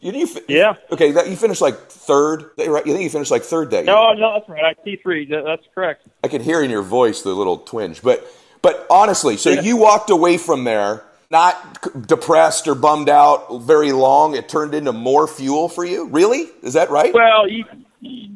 [0.00, 0.74] You, you, Yeah.
[0.90, 2.50] Okay, that, you finished like third.
[2.56, 2.86] Right?
[2.86, 3.82] You think you finished like third day?
[3.82, 4.64] No, no, that's right.
[4.64, 5.26] I T three.
[5.26, 6.06] That's correct.
[6.24, 8.00] I could hear in your voice the little twinge.
[8.02, 8.26] But
[8.62, 9.60] but honestly, so Yeah.
[9.60, 14.34] you walked away from there not c- depressed or bummed out very long.
[14.34, 16.06] It turned into more fuel for you.
[16.06, 16.48] Really?
[16.62, 17.14] Is that right?
[17.14, 17.64] Well, you,
[18.00, 18.30] you,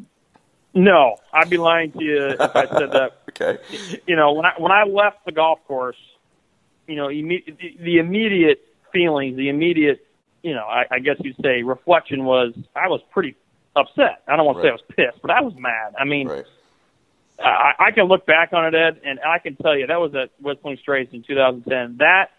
[0.74, 3.18] no, I'd be lying to you if I said that.
[3.30, 3.58] okay.
[4.06, 5.96] You know, when I when I left the golf course,
[6.86, 8.60] you know, imme- the, the immediate
[8.94, 10.06] feelings, the immediate,
[10.42, 13.36] you know, I, I guess you'd say reflection was I was pretty
[13.76, 14.22] upset.
[14.26, 15.94] I don't want to say I was pissed, but I was mad.
[15.98, 16.44] I mean, Right.
[17.38, 20.14] I, I can look back on it, Ed, and I can tell you that was
[20.14, 21.96] at Whistling Straits in 2010.
[21.98, 22.30] That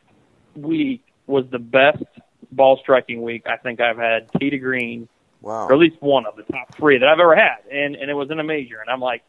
[0.56, 2.04] week was the best
[2.52, 5.10] ball striking week I think I've had tee to green,
[5.42, 5.68] Wow.
[5.68, 8.14] or at least one of the top three that I've ever had, and and it
[8.14, 8.80] was in a major.
[8.80, 9.24] And I'm like,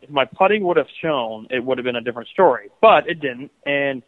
[0.00, 3.20] if my putting would have shown, it would have been a different story, but it
[3.20, 3.50] didn't.
[3.66, 4.02] And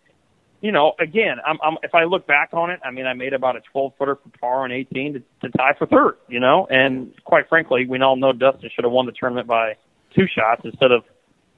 [0.63, 3.35] you know, again, I'm, I'm if I look back on it, I mean, I made
[3.35, 6.17] about a 12 footer for par and 18 to, to tie for third.
[6.29, 9.75] You know, and quite frankly, we all know Dustin should have won the tournament by
[10.15, 11.03] two shots instead of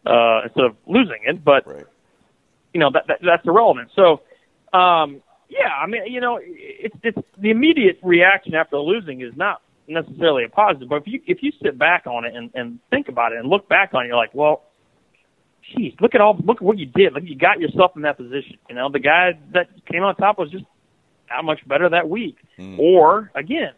[0.06, 1.44] uh, instead of losing it.
[1.44, 1.84] But Right.
[2.72, 3.90] you know that, that that's irrelevant.
[3.94, 4.22] So,
[4.76, 9.60] um, yeah, I mean, you know, it's it's the immediate reaction after losing is not
[9.86, 10.88] necessarily a positive.
[10.88, 13.50] But if you if you sit back on it and and think about it and
[13.50, 14.62] look back on it, you're like, well,
[15.72, 17.12] geez, look at all look at what you did.
[17.14, 18.58] Look, you got yourself in that position.
[18.68, 20.64] You know, the guy that came on top was just
[21.26, 22.36] how much better that week.
[22.78, 23.72] Or again,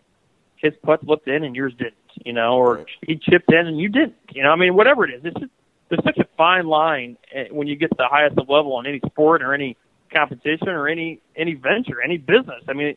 [0.57, 1.95] his putts looked in and yours didn't.
[2.25, 2.87] You know, or Right.
[3.07, 4.17] he chipped in and you didn't.
[4.33, 5.53] You know, I mean, whatever it is, it's just
[5.89, 8.87] there's such a fine line eh, when you get to the highest of level in
[8.87, 9.77] any sport or any
[10.13, 12.63] competition or any any venture, any business.
[12.69, 12.97] I mean,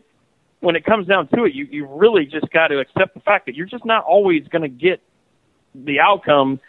[0.62, 3.46] when it comes down to it, you you really just got to accept the fact
[3.46, 5.02] that you're just not always going to get
[5.76, 6.60] the outcome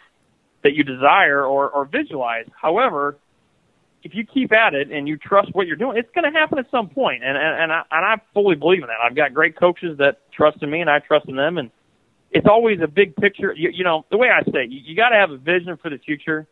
[0.63, 2.45] that you desire or or visualize.
[2.59, 3.17] However,
[4.03, 6.57] if you keep at it and you trust what you're doing, it's going to happen
[6.57, 7.23] at some point.
[7.23, 8.97] And and and I, and I fully believe in that.
[9.03, 11.57] I've got great coaches that trust in me, and I trust in them.
[11.57, 11.71] And
[12.31, 13.53] it's always a big picture.
[13.53, 15.77] You, you know, the way I say, it, you, you got to have a vision
[15.77, 16.47] for the future,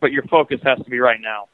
[0.00, 1.48] but your focus has to be right now.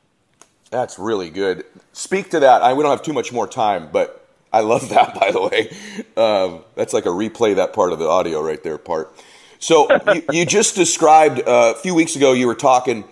[0.70, 1.64] That's really good.
[1.92, 2.62] Speak to that.
[2.62, 5.70] I, we don't have too much more time, but I love that, by the way.
[6.16, 9.14] Um, that's like a replay that part of the audio right there, part.
[9.58, 13.04] So you, you just described uh, a few weeks ago, you were talking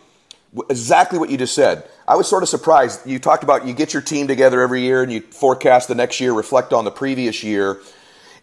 [0.71, 1.89] exactly what you just said.
[2.09, 3.07] I was sort of surprised.
[3.07, 6.21] You talked about you get your team together every year and you forecast the next
[6.21, 7.81] year, reflect on the previous year.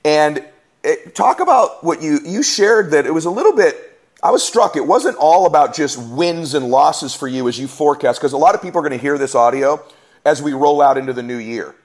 [0.04, 0.46] And
[0.84, 4.42] it, talk about what you, you shared that it was a little bit I was
[4.42, 4.78] struck.
[4.78, 8.38] It wasn't all about just wins and losses for you as you forecast, because a
[8.38, 9.84] lot of people are going to hear this audio
[10.24, 11.76] as we roll out into the new year,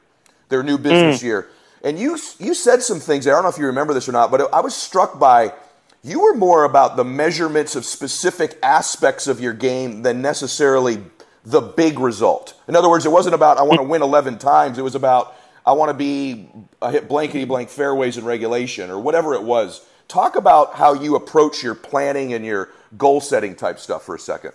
[0.49, 1.49] their new business year.
[1.83, 3.27] And you you said some things.
[3.27, 5.53] I don't know if you remember this or not, but I was struck by
[6.03, 11.03] you were more about the measurements of specific aspects of your game than necessarily
[11.45, 12.55] the big result.
[12.69, 14.79] In other words, it wasn't about I want to win 11 times.
[14.79, 15.35] It was about
[15.67, 16.49] I want to be
[16.81, 19.87] I hit blankety blank fairways in regulation or whatever it was.
[20.07, 24.19] Talk about how you approach your planning and your goal setting type stuff for a
[24.19, 24.53] second.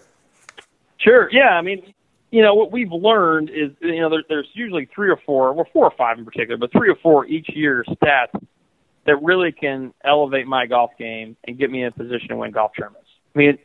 [0.97, 1.29] Sure.
[1.31, 1.49] Yeah.
[1.49, 1.93] I mean,
[2.31, 5.67] you know, what we've learned is, you know, there, there's usually three or four, well,
[5.71, 8.33] four or five in particular, but three or four each year stats
[9.05, 12.51] that really can elevate my golf game and get me in a position to win
[12.51, 13.09] golf tournaments.
[13.35, 13.57] I mean,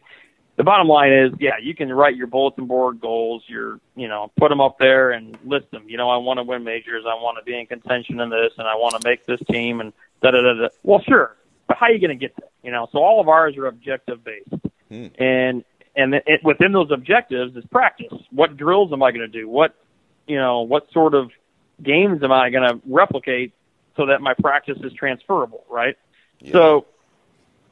[0.56, 4.32] the bottom line is, yeah, you can write your bulletin board goals, your, you know,
[4.36, 5.84] put them up there and list them.
[5.88, 8.52] You know, I want to win majors, I want to be in contention in this,
[8.58, 10.68] and I want to make this team, and da da da da.
[10.82, 11.36] Well, sure,
[11.68, 12.48] but how are you going to get there?
[12.64, 14.48] You know, so all of ours are objective based,
[14.88, 15.06] hmm.
[15.22, 18.12] and and it, within those objectives is practice.
[18.30, 19.48] What drills am I going to do?
[19.48, 19.74] What,
[20.26, 21.30] you know, what sort of
[21.82, 23.52] games am I going to replicate
[23.98, 25.96] so that my practice is transferable, right?
[26.52, 26.86] So,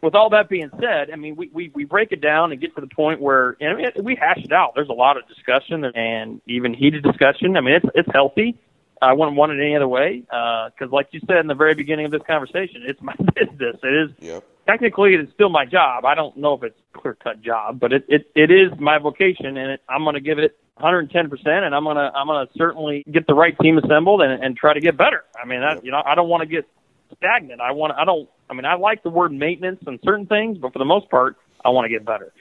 [0.03, 2.75] with all that being said, I mean, we, we, we break it down and get
[2.75, 4.73] to the point where, and I mean, we hash it out.
[4.75, 7.57] There's a lot of discussion and even heated discussion.
[7.57, 8.57] I mean, it's, it's healthy.
[9.01, 10.23] I wouldn't want it any other way.
[10.31, 13.15] Uh 'cause cause like you said in the very beginning of this conversation, it's my
[13.35, 13.77] business.
[13.83, 14.45] It is, Yep.
[14.67, 16.05] Technically it is still my job.
[16.05, 18.99] I don't know if it's a clear cut job, but it, it, it is my
[18.99, 21.11] vocation and it, I'm going to give it 110%
[21.47, 24.57] and I'm going to, I'm going to certainly get the right team assembled and, and
[24.57, 25.25] try to get better.
[25.41, 26.69] I mean, that, you know, I don't want to get
[27.17, 27.61] stagnant.
[27.61, 30.73] I want, I don't, I mean, I like the word maintenance and certain things, but
[30.73, 32.33] for the most part, I want to get better.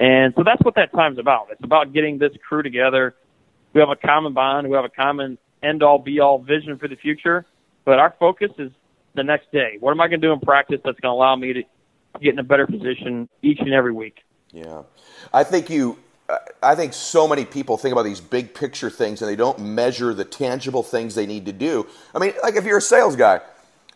[0.00, 1.48] And so that's what that time's about.
[1.50, 3.14] It's about getting this crew together.
[3.74, 4.68] We have a common bond.
[4.68, 7.44] We have a common end all be all vision for the future.
[7.84, 8.70] But our focus is
[9.14, 9.76] the next day.
[9.80, 11.62] What am I going to do in practice that's going to allow me to
[12.20, 14.24] get in a better position each and every week?
[14.52, 14.82] Yeah,
[15.32, 15.98] I think you.
[16.62, 20.14] I think so many people think about these big picture things and they don't measure
[20.14, 21.86] the tangible things they need to do.
[22.14, 23.40] I mean, like if you're a sales guy,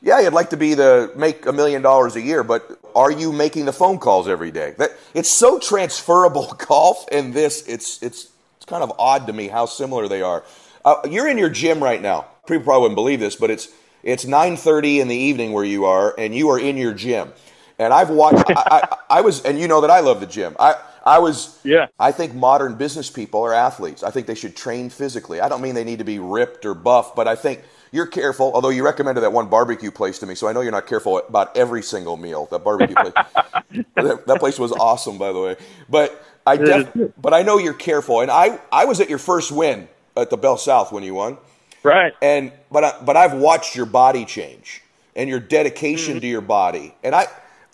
[0.02, 3.32] yeah, you'd like to be the make a million dollars a year, but are you
[3.32, 4.74] making the phone calls every day?
[4.78, 7.66] That it's so transferable golf and this.
[7.66, 10.44] It's it's it's kind of odd to me how similar they are.
[10.84, 12.26] Uh, you're in your gym right now.
[12.46, 13.68] People probably wouldn't believe this, but it's
[14.02, 17.32] it's 9:30 in the evening where you are, and you are in your gym.
[17.78, 18.44] And I've watched.
[18.48, 18.54] I,
[18.90, 20.56] I, I was, and you know that I love the gym.
[20.58, 21.60] I I was.
[21.64, 21.88] Yeah.
[21.98, 24.02] I think modern business people are athletes.
[24.02, 25.40] I think they should train physically.
[25.40, 27.60] I don't mean they need to be ripped or buff, but I think
[27.92, 28.50] you're careful.
[28.54, 31.18] Although you recommended that one barbecue place to me, so I know you're not careful
[31.18, 32.46] about every single meal.
[32.50, 33.12] That barbecue place.
[33.94, 35.56] that, that place was awesome, by the way.
[35.88, 39.52] But I def- but I know you're careful, and I I was at your first
[39.52, 41.36] win at the BellSouth when you won.
[41.82, 42.14] Right.
[42.22, 44.82] And but I, but I've watched your body change
[45.14, 46.20] and your dedication Mm-hmm.
[46.20, 47.26] to your body, and I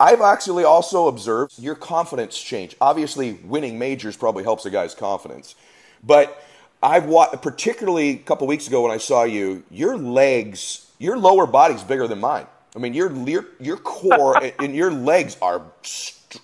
[0.02, 2.74] I've actually also observed your confidence change.
[2.80, 5.54] Obviously, winning majors probably helps a guy's confidence,
[6.02, 6.42] but
[6.82, 11.46] I've watched, particularly a couple weeks ago when I saw you, your legs, your lower
[11.46, 12.46] body's bigger than mine.
[12.74, 15.62] I mean, your your your core and your legs are.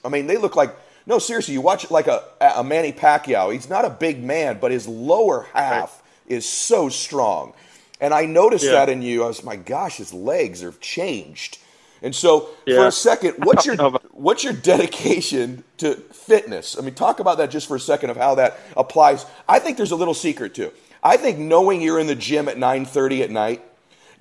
[0.05, 1.55] I mean, they look like no, seriously.
[1.55, 3.53] You watch it like a a Manny Pacquiao.
[3.53, 6.37] He's not a big man, but his lower half right.
[6.37, 7.55] is so strong.
[8.01, 8.73] And I noticed yeah.
[8.73, 9.25] that in you.
[9.25, 11.59] I was, my gosh, his legs have changed.
[12.03, 12.77] And so, yeah.
[12.77, 13.77] for a second, what's your
[14.13, 16.79] what's your dedication to fitness?
[16.79, 19.27] I mean, talk about that just for a second of how that applies.
[19.49, 20.73] I think there's a little secret too.
[21.03, 23.63] I think knowing you're in the gym at 9:30 at night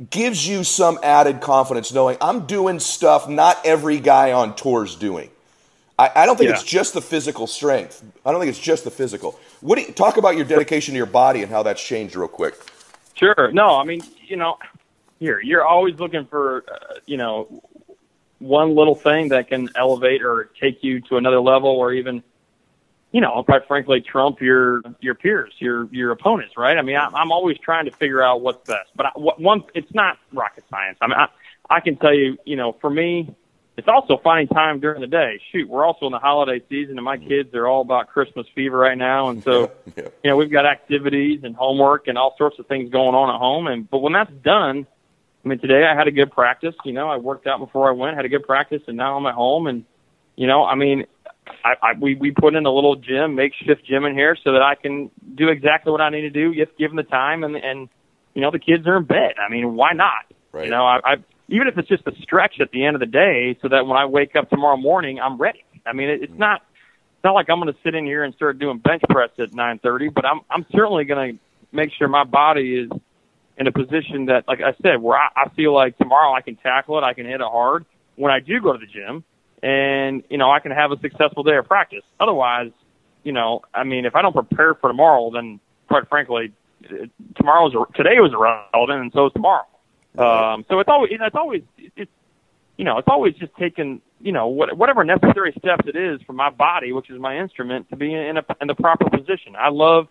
[0.09, 5.29] gives you some added confidence, knowing I'm doing stuff not every guy on tour's doing.
[5.99, 6.55] I, I don't think yeah.
[6.55, 8.03] it's just the physical strength.
[8.25, 9.39] I don't think it's just the physical.
[9.61, 12.27] What do you, talk about your dedication to your body and how that's changed real
[12.27, 12.55] quick?
[13.15, 13.51] Sure.
[13.51, 14.59] No, I mean, you know,
[15.19, 17.63] here you're always looking for, uh, you know,
[18.39, 22.21] one little thing that can elevate or take you to another level, or even,
[23.11, 26.77] you know, quite frankly, trump your your peers, your your opponents, right?
[26.77, 29.63] I mean, I, I'm always trying to figure out what's best, but I, what, one,
[29.73, 30.97] it's not rocket science.
[31.01, 31.27] I mean, I,
[31.69, 33.35] I can tell you, you know, for me,
[33.77, 35.39] it's also finding time during the day.
[35.51, 38.77] Shoot, we're also in the holiday season, and my kids are all about Christmas fever
[38.77, 40.03] right now, and so yeah, yeah.
[40.23, 43.37] you know we've got activities and homework and all sorts of things going on at
[43.39, 43.67] home.
[43.67, 44.87] And but when that's done,
[45.47, 46.75] I mean, today I had a good practice.
[46.83, 49.25] You know, I worked out before I went, had a good practice, and now I'm
[49.27, 49.67] at home.
[49.67, 49.85] And
[50.35, 51.05] you know, I mean,
[51.63, 54.61] I, I we we put in a little gym, makeshift gym in here, so that
[54.61, 57.45] I can do exactly what I need to do, if given the time.
[57.45, 57.87] And and
[58.33, 59.35] you know, the kids are in bed.
[59.39, 60.25] I mean, why not?
[60.51, 60.65] Right.
[60.65, 61.15] You know, I, I
[61.47, 63.95] even if it's just a stretch at the end of the day, so that when
[63.95, 65.63] I wake up tomorrow morning, I'm ready.
[65.85, 66.41] I mean, it, it's mm-hmm.
[66.41, 66.61] not
[67.15, 69.51] it's not like I'm going to sit in here and start doing bench press at
[69.51, 71.39] 9:30, but I'm I'm certainly going to
[71.71, 72.89] make sure my body is
[73.57, 76.55] in a position that, like I said, where I, I feel like tomorrow I can
[76.57, 79.23] tackle it, I can hit it hard when I do go to the gym,
[79.63, 82.03] and you know I can have a successful day of practice.
[82.19, 82.71] Otherwise,
[83.23, 86.53] you know, I mean, if I don't prepare for tomorrow, then quite frankly,
[87.35, 89.65] tomorrow's today was irrelevant, and so is tomorrow.
[90.17, 92.11] Um, so it's always, it's always, it's,
[92.77, 96.33] you know, it's always just taking, you know, what, whatever necessary steps it is for
[96.33, 99.55] my body, which is my instrument, to be in a, in the proper position.
[99.57, 100.07] I love,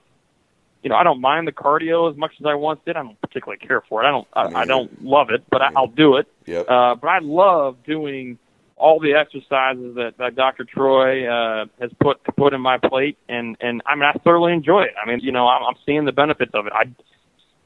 [0.86, 2.94] you know, I don't mind the cardio as much as I once did.
[2.94, 4.06] I don't particularly care for it.
[4.06, 6.28] I don't, I, I don't love it, but I, I'll do it.
[6.46, 6.70] Yep.
[6.70, 8.38] Uh, but I love doing
[8.76, 10.64] all the exercises that, that Dr.
[10.64, 14.82] Troy uh, has put put in my plate, and and I mean I thoroughly enjoy
[14.82, 14.92] it.
[15.02, 16.72] I mean, you know, I'm, I'm seeing the benefits of it.
[16.72, 16.84] I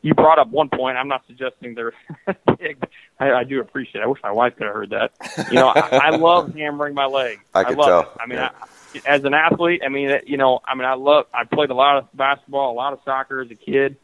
[0.01, 0.97] you brought up one point.
[0.97, 1.93] I'm not suggesting they're
[2.59, 2.83] big.
[3.19, 4.01] I, I do appreciate.
[4.01, 4.05] it.
[4.05, 5.13] I wish my wife could have heard that.
[5.51, 7.39] You know, I, I love hammering my leg.
[7.55, 8.01] I could love tell.
[8.01, 8.19] It.
[8.19, 8.49] I mean, yeah.
[8.59, 8.67] I,
[9.07, 11.27] as an athlete, I mean, you know, I mean, I love.
[11.33, 13.97] I played a lot of basketball, a lot of soccer as a kid.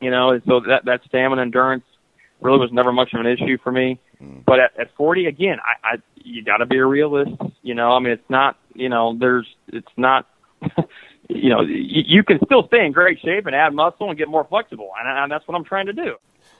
[0.00, 1.84] You know, and so that that stamina endurance
[2.40, 3.98] really was never much of an issue for me.
[4.22, 4.44] Mm.
[4.44, 7.32] But at, at 40, again, I, I you got to be a realist.
[7.62, 8.58] You know, I mean, it's not.
[8.74, 9.46] You know, there's.
[9.68, 10.26] It's not.
[11.28, 14.28] you know, you, you can still stay in great shape and add muscle and get
[14.28, 16.16] more flexible, and, and that's what I'm trying to do.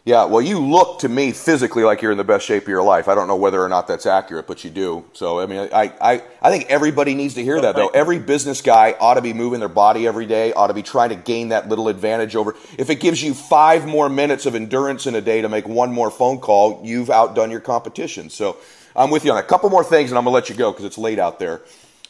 [0.07, 2.85] Yeah, well, you look to me physically like you're in the best shape of your
[2.85, 3.09] life.
[3.09, 5.05] I don't know whether or not that's accurate, but you do.
[5.15, 7.89] So, I mean, I, I, I think everybody needs to hear that, though.
[7.89, 11.09] Every business guy ought to be moving their body every day, ought to be trying
[11.09, 12.55] to gain that little advantage over.
[12.79, 15.93] If it gives you five more minutes of endurance in a day to make one
[15.93, 18.31] more phone call, you've outdone your competition.
[18.31, 18.59] So,
[18.95, 20.71] I'm with you on a couple more things, and I'm going to let you go
[20.71, 21.63] because it's late out there.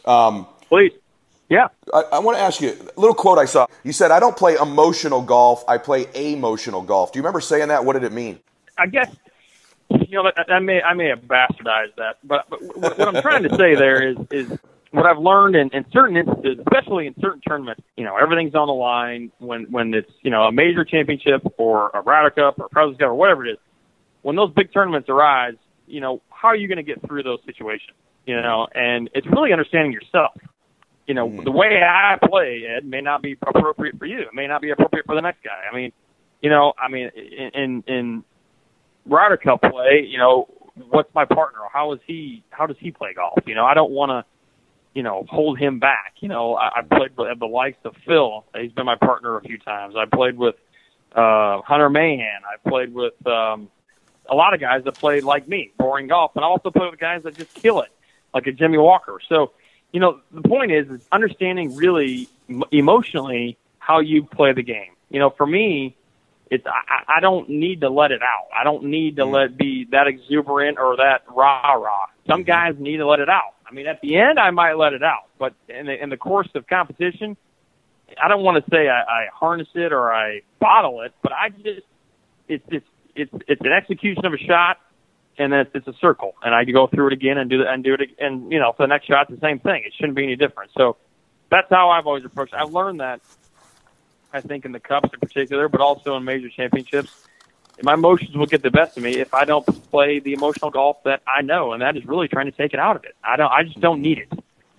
[0.04, 0.92] Um, Please.
[1.48, 1.68] Yeah.
[1.94, 3.66] I, I want to ask you a little quote I saw.
[3.84, 7.12] You said, I don't play emotional golf, I play emotional golf.
[7.12, 7.84] Do you remember saying that?
[7.84, 8.40] What did it mean?
[8.78, 9.14] I guess,
[9.88, 13.44] you know, I may, I may have bastardized that, but, but what, what I'm trying
[13.44, 14.58] to say there is, is
[14.90, 18.66] what I've learned in, in certain instances, especially in certain tournaments, you know, everything's on
[18.66, 22.66] the line when, when it's, you know, a major championship or a Ryder Cup or
[22.66, 23.58] a President's Cup or whatever it is.
[24.22, 25.54] When those big tournaments arise,
[25.86, 27.96] you know, how are you going to get through those situations?
[28.26, 30.32] You know, and it's really understanding yourself
[31.06, 31.44] you know, mm.
[31.44, 34.20] the way I play, Ed, may not be appropriate for you.
[34.20, 35.62] It may not be appropriate for the next guy.
[35.70, 35.92] I mean,
[36.42, 38.24] you know, I mean, in in
[39.06, 40.48] Ryder Cup play, you know,
[40.90, 41.60] what's my partner?
[41.72, 42.42] How is he?
[42.50, 43.40] How does he play golf?
[43.46, 44.24] You know, I don't want to,
[44.94, 46.14] you know, hold him back.
[46.18, 48.44] You know, I, I played with the likes of Phil.
[48.58, 49.94] He's been my partner a few times.
[49.96, 50.56] I played with
[51.14, 52.42] uh, Hunter Mahan.
[52.44, 53.68] I played with um,
[54.28, 57.00] a lot of guys that played like me, boring golf, and I also played with
[57.00, 57.90] guys that just kill it,
[58.34, 59.18] like a Jimmy Walker.
[59.28, 59.52] So
[59.96, 62.28] you know, the point is, is understanding really
[62.70, 64.92] emotionally how you play the game.
[65.08, 65.96] You know, for me,
[66.50, 68.48] it's I, I don't need to let it out.
[68.54, 69.32] I don't need to mm-hmm.
[69.32, 72.08] let be that exuberant or that rah rah.
[72.26, 72.46] Some mm-hmm.
[72.46, 73.54] guys need to let it out.
[73.66, 76.18] I mean, at the end, I might let it out, but in the in the
[76.18, 77.34] course of competition,
[78.22, 81.48] I don't want to say I, I harness it or I bottle it, but I
[81.48, 81.86] just
[82.48, 84.76] it's it's it's it's an execution of a shot
[85.38, 87.66] and then it's, it's a circle, and I go through it again and do it
[87.66, 89.82] and do it, and you know, for the next shot, the same thing.
[89.86, 90.70] It shouldn't be any different.
[90.76, 90.96] So
[91.50, 92.54] that's how I've always approached.
[92.54, 92.60] it.
[92.60, 93.20] I've learned that,
[94.32, 97.26] I think, in the cups in particular, but also in major championships.
[97.82, 101.02] My emotions will get the best of me if I don't play the emotional golf
[101.04, 103.14] that I know, and that is really trying to take it out of it.
[103.22, 103.52] I don't.
[103.52, 104.32] I just don't need it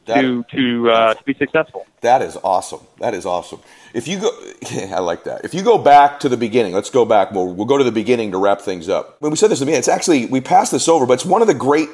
[0.08, 1.86] That- to to uh, to be successful.
[2.02, 2.82] That is awesome.
[3.00, 3.60] That is awesome.
[3.94, 4.30] If you go,
[4.96, 5.44] I like that.
[5.46, 7.32] If you go back to the beginning, let's go back.
[7.32, 9.18] We'll, we'll go to the beginning to wrap things up.
[9.22, 11.42] When we said this to me, it's actually we passed this over, but it's one
[11.42, 11.90] of the great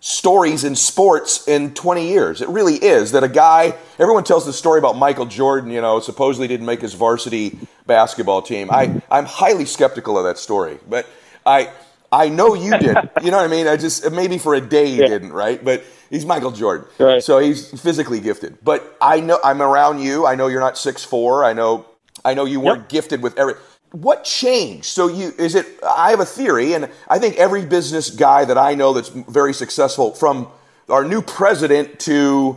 [0.00, 2.42] stories in sports in 20 years.
[2.42, 3.74] It really is that a guy.
[3.98, 5.70] Everyone tells the story about Michael Jordan.
[5.70, 8.68] You know, supposedly didn't make his varsity basketball team.
[8.70, 11.06] I I'm highly skeptical of that story, but
[11.44, 11.70] I.
[12.12, 13.08] I know you did.
[13.20, 13.66] You know what I mean?
[13.66, 15.06] I just maybe for a day he Yeah.
[15.06, 15.62] didn't, right?
[15.64, 17.22] But he's Michael Jordan, Right.
[17.22, 18.58] so he's physically gifted.
[18.62, 20.26] But I know I'm around you.
[20.26, 21.44] I know you're not six four.
[21.44, 21.84] I know
[22.24, 22.88] I know you weren't Yep.
[22.88, 23.54] gifted with every.
[23.92, 24.86] What changed?
[24.86, 25.66] So you is it?
[25.86, 29.54] I have a theory, and I think every business guy that I know that's very
[29.54, 30.48] successful, from
[30.88, 32.56] our new president to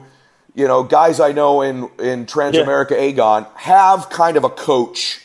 [0.55, 5.21] you know guys I know in in Transamerica Aegon, have kind of a coach,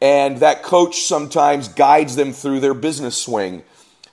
[0.00, 3.62] and that coach sometimes guides them through their business swing.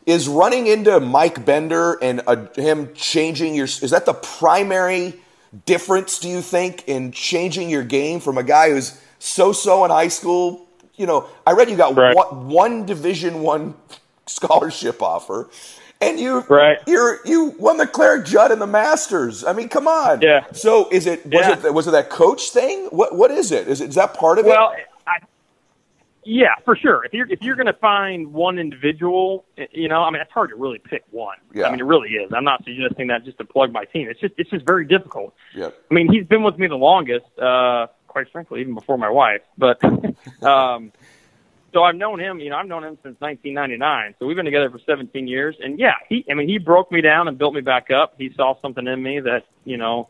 [0.06, 5.14] Is running into Mike Bender and uh, him changing your is that the primary
[5.66, 6.20] difference?
[6.20, 10.68] Do you think in changing your game from a guy who's so-so in high school?
[10.96, 12.14] You know, I read you got Right.
[12.16, 13.76] one, one Division One
[14.28, 15.50] scholarship offer,
[16.02, 16.80] and you Right.
[16.86, 19.46] you're you won the Claret Jug and the Masters.
[19.46, 20.22] I mean, come on.
[20.22, 20.44] Yeah.
[20.52, 21.66] So is it was Yeah.
[21.66, 22.88] it was it that coach thing?
[22.92, 23.70] What what is it?
[23.70, 24.50] Is it is that part of it?
[24.50, 24.74] Well,
[26.26, 27.06] yeah, for sure.
[27.06, 30.50] If you're if you're going to find one individual, you know, I mean, it's hard
[30.50, 31.38] to really pick one.
[31.54, 31.68] Yeah.
[31.68, 32.32] I mean, it really is.
[32.34, 34.08] I'm not suggesting that just to plug my team.
[34.10, 35.34] It's just it's just very difficult.
[35.56, 35.70] Yeah.
[35.90, 39.42] I mean, he's been with me the longest, uh, quite frankly, even before my wife.
[39.58, 39.84] But
[40.44, 40.92] um,
[41.74, 42.40] so I've known him.
[42.40, 44.16] You know, I've known him since 1999.
[44.20, 45.56] So we've been together for 17 years.
[45.60, 46.26] And yeah, he.
[46.30, 48.16] I mean, he broke me down and built me back up.
[48.18, 50.10] He saw something in me that you know.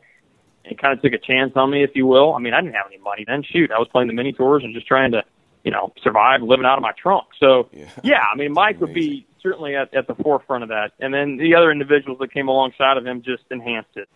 [0.65, 2.33] And kind of took a chance on me, if you will.
[2.33, 3.43] I mean, I didn't have any money then.
[3.43, 5.21] Shoot, I was playing the mini tours and just trying to,
[5.63, 7.25] you know, survive living out of my trunk.
[7.39, 7.89] So, Yeah.
[8.03, 10.91] yeah, I mean, Mike would be certainly at, at the forefront of that.
[10.99, 14.09] And then the other individuals that came alongside of him just enhanced it.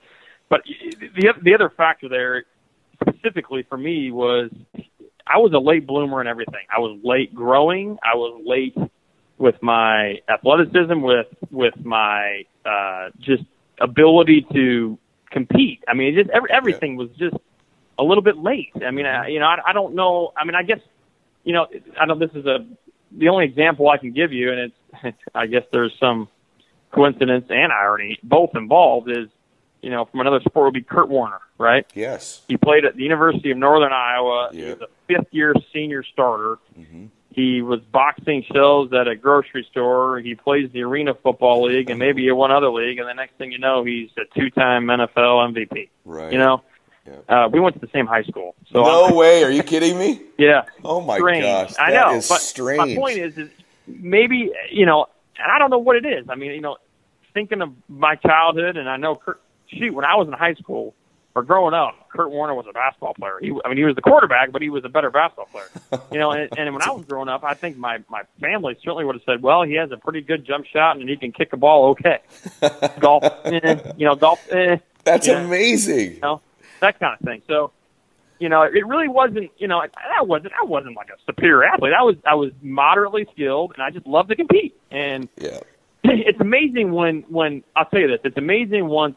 [0.49, 2.45] But the the other factor there,
[3.01, 4.49] specifically for me, was
[5.27, 6.65] I was a late bloomer in everything.
[6.73, 7.97] I was late growing.
[8.01, 8.77] I was late
[9.37, 13.43] with my athleticism, with with my uh, just
[13.79, 14.97] ability to
[15.29, 15.83] compete.
[15.87, 17.35] I mean, it just every, everything was just
[17.99, 18.71] a little bit late.
[18.85, 20.31] I mean, I, you know, I, I don't know.
[20.37, 20.79] I mean, I guess
[21.47, 22.67] you know, I know this is a
[23.09, 26.27] the only example I can give you, and it's I guess there's some
[26.91, 29.09] coincidence and irony both involved.
[29.09, 29.29] Is
[29.81, 31.85] you know, from another sport would be Kurt Warner, right?
[31.93, 32.41] Yes.
[32.49, 34.49] He played at the University of Northern Iowa.
[34.51, 36.57] He was a fifth year senior starter.
[36.77, 37.05] Mm-hmm.
[37.29, 40.19] He was boxing shelves at a grocery store.
[40.19, 42.97] He plays the Arena Football League and maybe one other league.
[42.97, 45.89] And the next thing you know, he's a two time NFL MVP.
[46.03, 46.33] Right.
[46.33, 46.63] You know.
[47.29, 48.55] Uh, we went to the same high school.
[48.71, 49.43] So no I'm- way.
[49.43, 50.21] Are you kidding me?
[50.37, 50.63] yeah.
[50.83, 51.43] Oh my strange.
[51.43, 51.73] gosh.
[51.79, 52.77] I know, but strange.
[52.77, 53.49] my point is, is
[53.87, 55.07] maybe you know,
[55.39, 56.29] and I don't know what it is.
[56.29, 56.77] I mean, you know,
[57.33, 59.41] thinking of my childhood, and I know Kurt.
[59.69, 60.93] Shoot, when I was in high school
[61.35, 63.37] or growing up, Kurt Warner was a basketball player.
[63.41, 65.67] He, I mean, he was the quarterback, but he was a better basketball player.
[66.11, 69.03] You know, and, and when I was growing up, I think my my family certainly
[69.03, 71.51] would have said, "Well, he has a pretty good jump shot, and he can kick
[71.51, 72.19] a ball okay."
[73.01, 76.19] golf, eh, you know, golf, eh, That's amazing.
[76.21, 76.41] know,
[76.79, 77.41] that kind of thing.
[77.47, 77.71] So,
[78.39, 81.93] you know, it really wasn't, you know, I wasn't, I wasn't like a superior athlete.
[81.97, 84.79] I was, I was moderately skilled, and I just loved to compete.
[84.91, 85.59] And Yeah.
[86.03, 89.15] it's amazing when, when I'll tell you this, it's amazing once,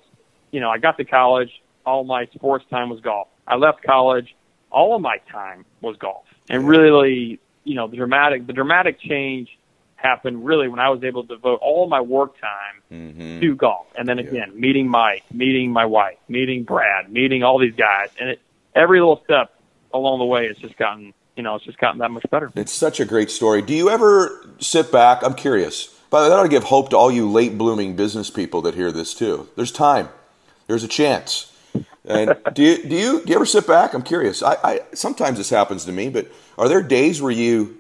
[0.50, 1.50] you know, I got to college,
[1.84, 3.28] all my sports time was golf.
[3.46, 4.34] I left college,
[4.70, 9.48] all of my time was golf, and really, you know, the dramatic, the dramatic change
[10.00, 13.40] happened really when I was able to devote all my work time Mm-hmm.
[13.40, 13.86] to golf.
[13.96, 18.30] And then again, meeting Mike, meeting my wife, meeting Brad, meeting all these guys, and
[18.30, 18.40] it,
[18.74, 19.54] every little step
[19.94, 22.50] along the way, it's just gotten, you know, it's just gotten that much better.
[22.56, 23.62] It's such a great story.
[23.62, 25.22] Do you ever sit back?
[25.22, 25.96] I'm curious.
[26.10, 28.90] But that ought to give hope to all you late blooming business people that hear
[28.90, 29.48] this too.
[29.54, 30.08] There's time.
[30.66, 31.56] There's a chance.
[32.04, 33.94] And do you do you do you ever sit back?
[33.94, 34.42] I'm curious.
[34.42, 36.26] I, I sometimes this happens to me, but
[36.58, 37.76] are there days where you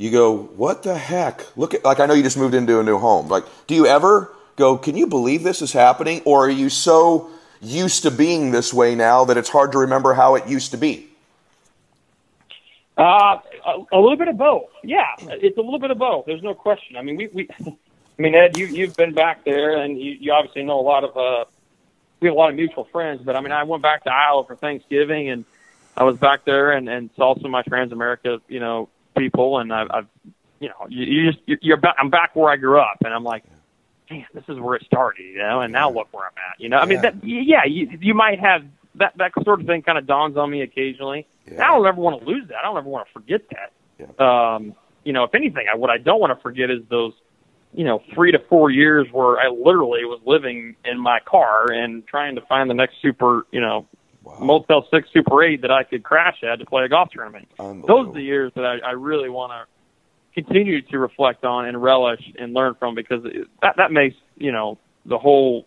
[0.00, 1.44] you go, what the heck?
[1.58, 3.28] Look at like I know you just moved into a new home.
[3.28, 6.22] Like, do you ever go, can you believe this is happening?
[6.24, 7.28] Or are you so
[7.60, 10.78] used to being this way now that it's hard to remember how it used to
[10.78, 11.06] be?
[12.96, 14.70] Uh, a, a little bit of both.
[14.82, 16.24] Yeah, it's a little bit of both.
[16.24, 16.96] There's no question.
[16.96, 20.32] I mean, we, we I mean, Ed, you, you've been back there and you, you
[20.32, 21.44] obviously know a lot of, uh,
[22.20, 24.46] we have a lot of mutual friends, but I mean, I went back to Iowa
[24.46, 25.44] for Thanksgiving and
[25.94, 28.88] I was back there and, and saw some of my friends, Transamerica, you know,
[29.20, 30.06] people and I've, I've
[30.60, 33.24] you know, you, you just, you're back, I'm back where I grew up and I'm
[33.24, 33.44] like,
[34.10, 36.68] man, this is where it started, you know, and now look where I'm at, you
[36.68, 36.78] know.
[36.78, 38.64] I mean, that, yeah, you, you might have
[38.96, 41.26] that that sort of thing kind of dawns on me occasionally.
[41.50, 41.64] Yeah.
[41.64, 42.58] I don't ever want to lose that.
[42.58, 43.72] I don't ever want to forget that.
[43.98, 44.54] Yeah.
[44.54, 47.12] Um, you know, if anything, I, what I don't want to forget is those,
[47.72, 52.06] you know, three to four years where I literally was living in my car and
[52.06, 53.86] trying to find the next super, you know,
[54.22, 54.38] Wow.
[54.40, 57.48] Motel Six Super Eight that I could crash at to play a golf tournament.
[57.86, 61.82] Those are the years that I, I really want to continue to reflect on and
[61.82, 65.66] relish and learn from because it- that that makes you know the whole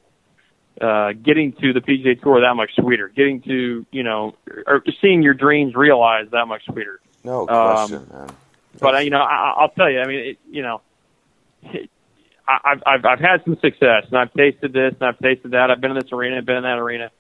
[0.82, 3.08] uh, getting to the PGA Tour that much sweeter.
[3.10, 4.36] Getting to you know
[4.68, 7.00] or seeing your dreams realized that much sweeter.
[7.24, 7.46] No
[7.90, 8.30] question, man.
[8.80, 10.00] But uh, you know, I, I'll tell you.
[10.00, 10.82] I mean, it, you know,
[11.64, 11.90] it,
[12.48, 15.72] I, I've I've I've had some success, and I've tasted this, and I've tasted that.
[15.72, 17.12] I've been in this arena, I've been in that arena,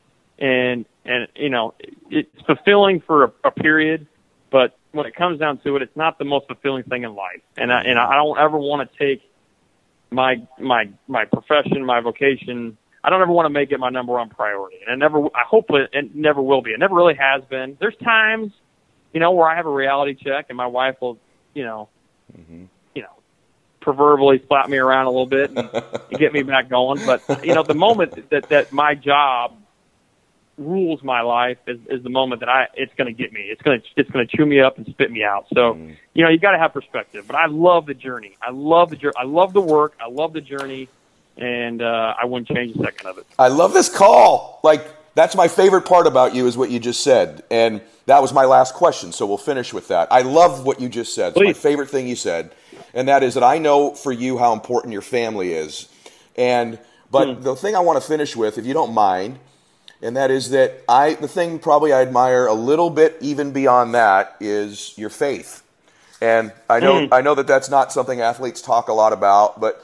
[0.43, 1.73] and and you know,
[2.11, 4.05] it's fulfilling for a, a period,
[4.51, 7.41] but when it comes down to it, it's not the most fulfilling thing in life.
[7.57, 9.21] And I and I don't ever want to take
[10.11, 12.77] my my my profession, my vocation.
[13.05, 15.25] I don't ever want to make it my number one priority, and I never.
[15.27, 16.71] I hope it, it never will be.
[16.71, 17.77] It never really has been.
[17.79, 18.51] There's times,
[19.13, 21.17] you know, where I have a reality check, and my wife will,
[21.53, 21.89] you know,
[22.37, 22.65] mm-hmm.
[22.95, 23.15] you know,
[23.79, 27.05] proverbially slap me around a little bit and, and get me back going.
[27.05, 29.57] But you know, the moment that that my job
[30.57, 33.41] rules my life is, is the moment that I it's going to get me.
[33.41, 35.47] It's going to it's going to chew me up and spit me out.
[35.53, 35.75] So
[36.13, 37.25] you know, you got to have perspective.
[37.27, 38.35] But I love the journey.
[38.41, 39.15] I love the journey.
[39.17, 39.93] I love the work.
[39.99, 40.89] I love the journey,
[41.37, 43.25] and uh, I wouldn't change a second of it.
[43.39, 44.59] I love this call.
[44.63, 44.85] Like
[45.15, 48.45] that's my favorite part about you is what you just said, and that was my
[48.45, 49.11] last question.
[49.11, 50.07] So we'll finish with that.
[50.11, 51.33] I love what you just said.
[51.35, 52.53] It's my favorite thing you said,
[52.93, 55.89] and that is that I know for you how important your family is,
[56.35, 56.79] and
[57.09, 59.37] but the thing I want to finish with, if you don't mind,
[60.03, 63.95] and that is that I the thing probably I admire a little bit even beyond
[63.95, 65.63] that is your faith.
[66.21, 69.83] And I know I know that that's not something athletes talk a lot about, but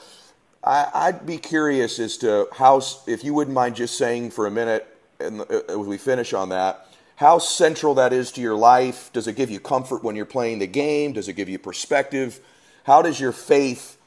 [0.64, 4.52] I, I'd be curious as to how, if you wouldn't mind just saying for a
[4.52, 4.86] minute,
[5.20, 9.12] and uh, as we finish on that, how central that is to your life.
[9.12, 11.14] Does it give you comfort when you're playing the game?
[11.14, 12.40] Does it give you perspective?
[12.84, 13.98] How does your faith,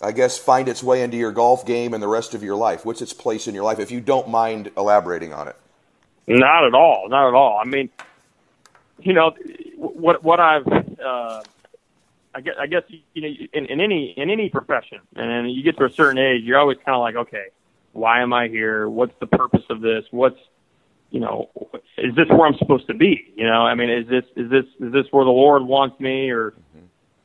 [0.00, 2.84] I guess, find its way into your golf game and the rest of your life?
[2.84, 3.78] What's its place in your life?
[3.78, 5.56] If you don't mind elaborating on it.
[6.26, 7.08] Not at all.
[7.08, 7.60] Not at all.
[7.62, 7.88] I mean,
[9.00, 9.32] you know,
[9.76, 11.42] what what I've, uh,
[12.34, 12.82] I guess, I guess
[13.14, 16.42] you know, in, in any in any profession, and you get to a certain age,
[16.42, 17.46] you're always kind of like, okay,
[17.92, 18.88] why am I here?
[18.88, 20.04] What's the purpose of this?
[20.10, 20.38] What's
[21.10, 21.48] you know,
[21.98, 23.32] is this where I'm supposed to be?
[23.36, 26.30] You know, I mean, is this is this is this where the Lord wants me,
[26.30, 26.54] or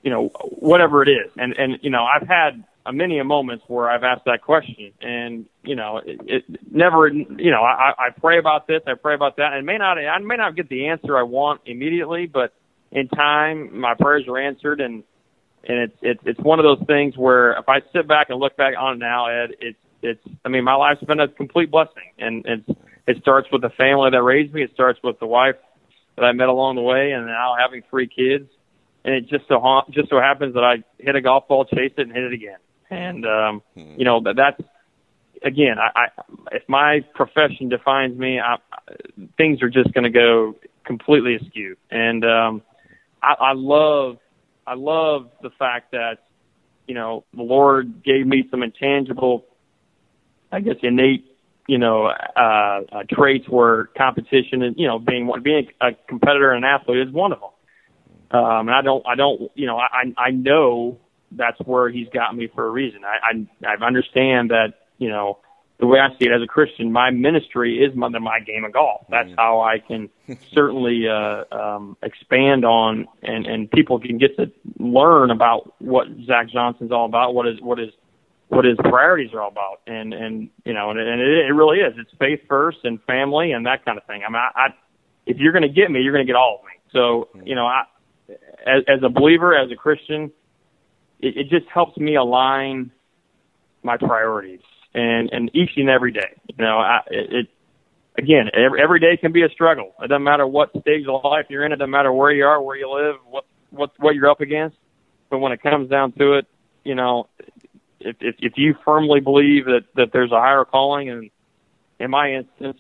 [0.03, 1.31] you know, whatever it is?
[1.37, 4.91] And and you know, I've had a many a moments where I've asked that question,
[5.01, 9.13] and you know, it, it never, you know, I, I pray about this, I pray
[9.13, 12.53] about that, and may not, I may not get the answer I want immediately, but
[12.91, 15.03] in time, my prayers are answered, and
[15.63, 18.57] and it's it's it's one of those things where if I sit back and look
[18.57, 22.11] back on it now, Ed, it's it's, I mean, my life's been a complete blessing,
[22.17, 25.55] and it's it starts with the family that raised me, it starts with the wife
[26.15, 28.49] that I met along the way, and now having three kids
[29.03, 31.97] and it just so ha- just so happens that I hit a golf ball, chased
[31.97, 32.57] it, and hit it again.
[32.89, 34.61] And um, you know that that's
[35.43, 36.07] again, I, I
[36.51, 38.57] if my profession defines me, I,
[39.37, 41.77] things are just going to go completely askew.
[41.89, 42.61] And um,
[43.21, 44.17] I, I love
[44.65, 46.19] I love the fact that
[46.87, 49.45] you know the Lord gave me some intangible,
[50.51, 51.25] I guess, innate
[51.67, 56.51] you know uh, uh, traits where competition and you know being one being a competitor
[56.51, 57.49] and an athlete is one of them.
[58.31, 60.99] Um, and I don't, I don't, you know, I, I know
[61.31, 63.01] that's where he's got me for a reason.
[63.03, 65.39] I, I, I understand that, you know,
[65.79, 68.73] the way I see it as a Christian, my ministry is my, my game of
[68.73, 69.05] golf.
[69.09, 70.09] That's how I can
[70.53, 76.49] certainly, uh, um, expand on and, and people can get to learn about what Zach
[76.49, 77.89] Johnson's all about, what is, what is,
[78.47, 79.81] what his priorities are all about.
[79.87, 81.93] And, and, you know, and, and it, it really is.
[81.97, 84.21] It's faith first and family and that kind of thing.
[84.25, 84.67] I mean, I, I
[85.25, 86.73] if you're going to get me, you're going to get all of me.
[86.91, 87.83] So, you know, I,
[88.65, 90.31] as, as a believer, as a Christian,
[91.19, 92.91] it, it just helps me align
[93.83, 94.61] my priorities
[94.93, 96.39] and and each and every day.
[96.47, 97.47] You know, I, it,
[98.17, 99.93] again every, every day can be a struggle.
[100.01, 101.71] It doesn't matter what stage of life you're in.
[101.71, 104.77] It doesn't matter where you are, where you live, what what what you're up against.
[105.29, 106.47] But when it comes down to it,
[106.83, 107.27] you know,
[107.99, 111.31] if if, if you firmly believe that that there's a higher calling, and
[111.99, 112.77] in my instance,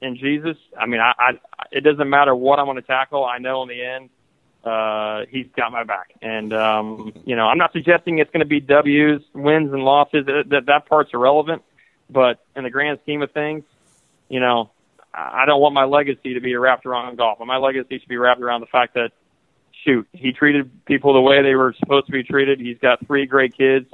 [0.00, 1.30] in Jesus, I mean, I, I
[1.72, 3.24] it doesn't matter what I'm going to tackle.
[3.24, 4.10] I know in the end
[4.64, 6.14] uh, he's got my back.
[6.22, 10.26] And, um, you know, I'm not suggesting it's going to be W's, wins and losses.
[10.26, 11.62] That, that, that part's irrelevant.
[12.10, 13.64] But in the grand scheme of things,
[14.28, 14.70] you know,
[15.12, 17.38] I don't want my legacy to be wrapped around golf.
[17.40, 19.12] My legacy should be wrapped around the fact that,
[19.84, 22.58] shoot, he treated people the way they were supposed to be treated.
[22.58, 23.86] He's got three great kids,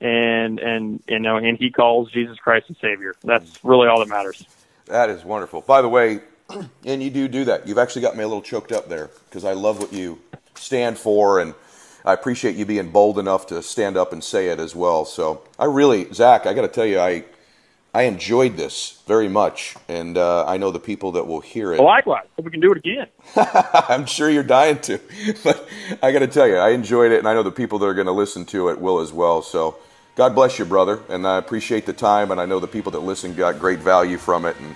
[0.00, 3.14] and and you know, and he calls Jesus Christ the Savior.
[3.22, 4.44] That's really all that matters.
[4.86, 5.60] That is wonderful.
[5.60, 6.20] By the way,
[6.84, 7.66] and you do do that.
[7.66, 10.20] You've actually got me a little choked up there because I love what you
[10.54, 11.54] stand for, and
[12.04, 15.04] I appreciate you being bold enough to stand up and say it as well.
[15.04, 17.24] So I really, Zach, I got to tell you, I
[17.94, 21.78] I enjoyed this very much, and uh, I know the people that will hear it.
[21.78, 23.06] Well, likewise, hope we can do it again.
[23.88, 25.00] I'm sure you're dying to,
[25.44, 25.68] but
[26.02, 27.94] I got to tell you, I enjoyed it, and I know the people that are
[27.94, 29.42] going to listen to it will as well.
[29.42, 29.76] So,
[30.16, 33.00] God bless you, brother, and I appreciate the time, and I know the people that
[33.00, 34.74] listen got great value from it, and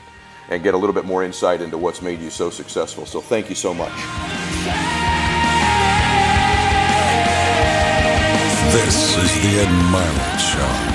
[0.50, 3.06] and get a little bit more insight into what's made you so successful.
[3.06, 3.92] So, thank you so much.
[8.72, 10.87] This is the Ed Mylett Show.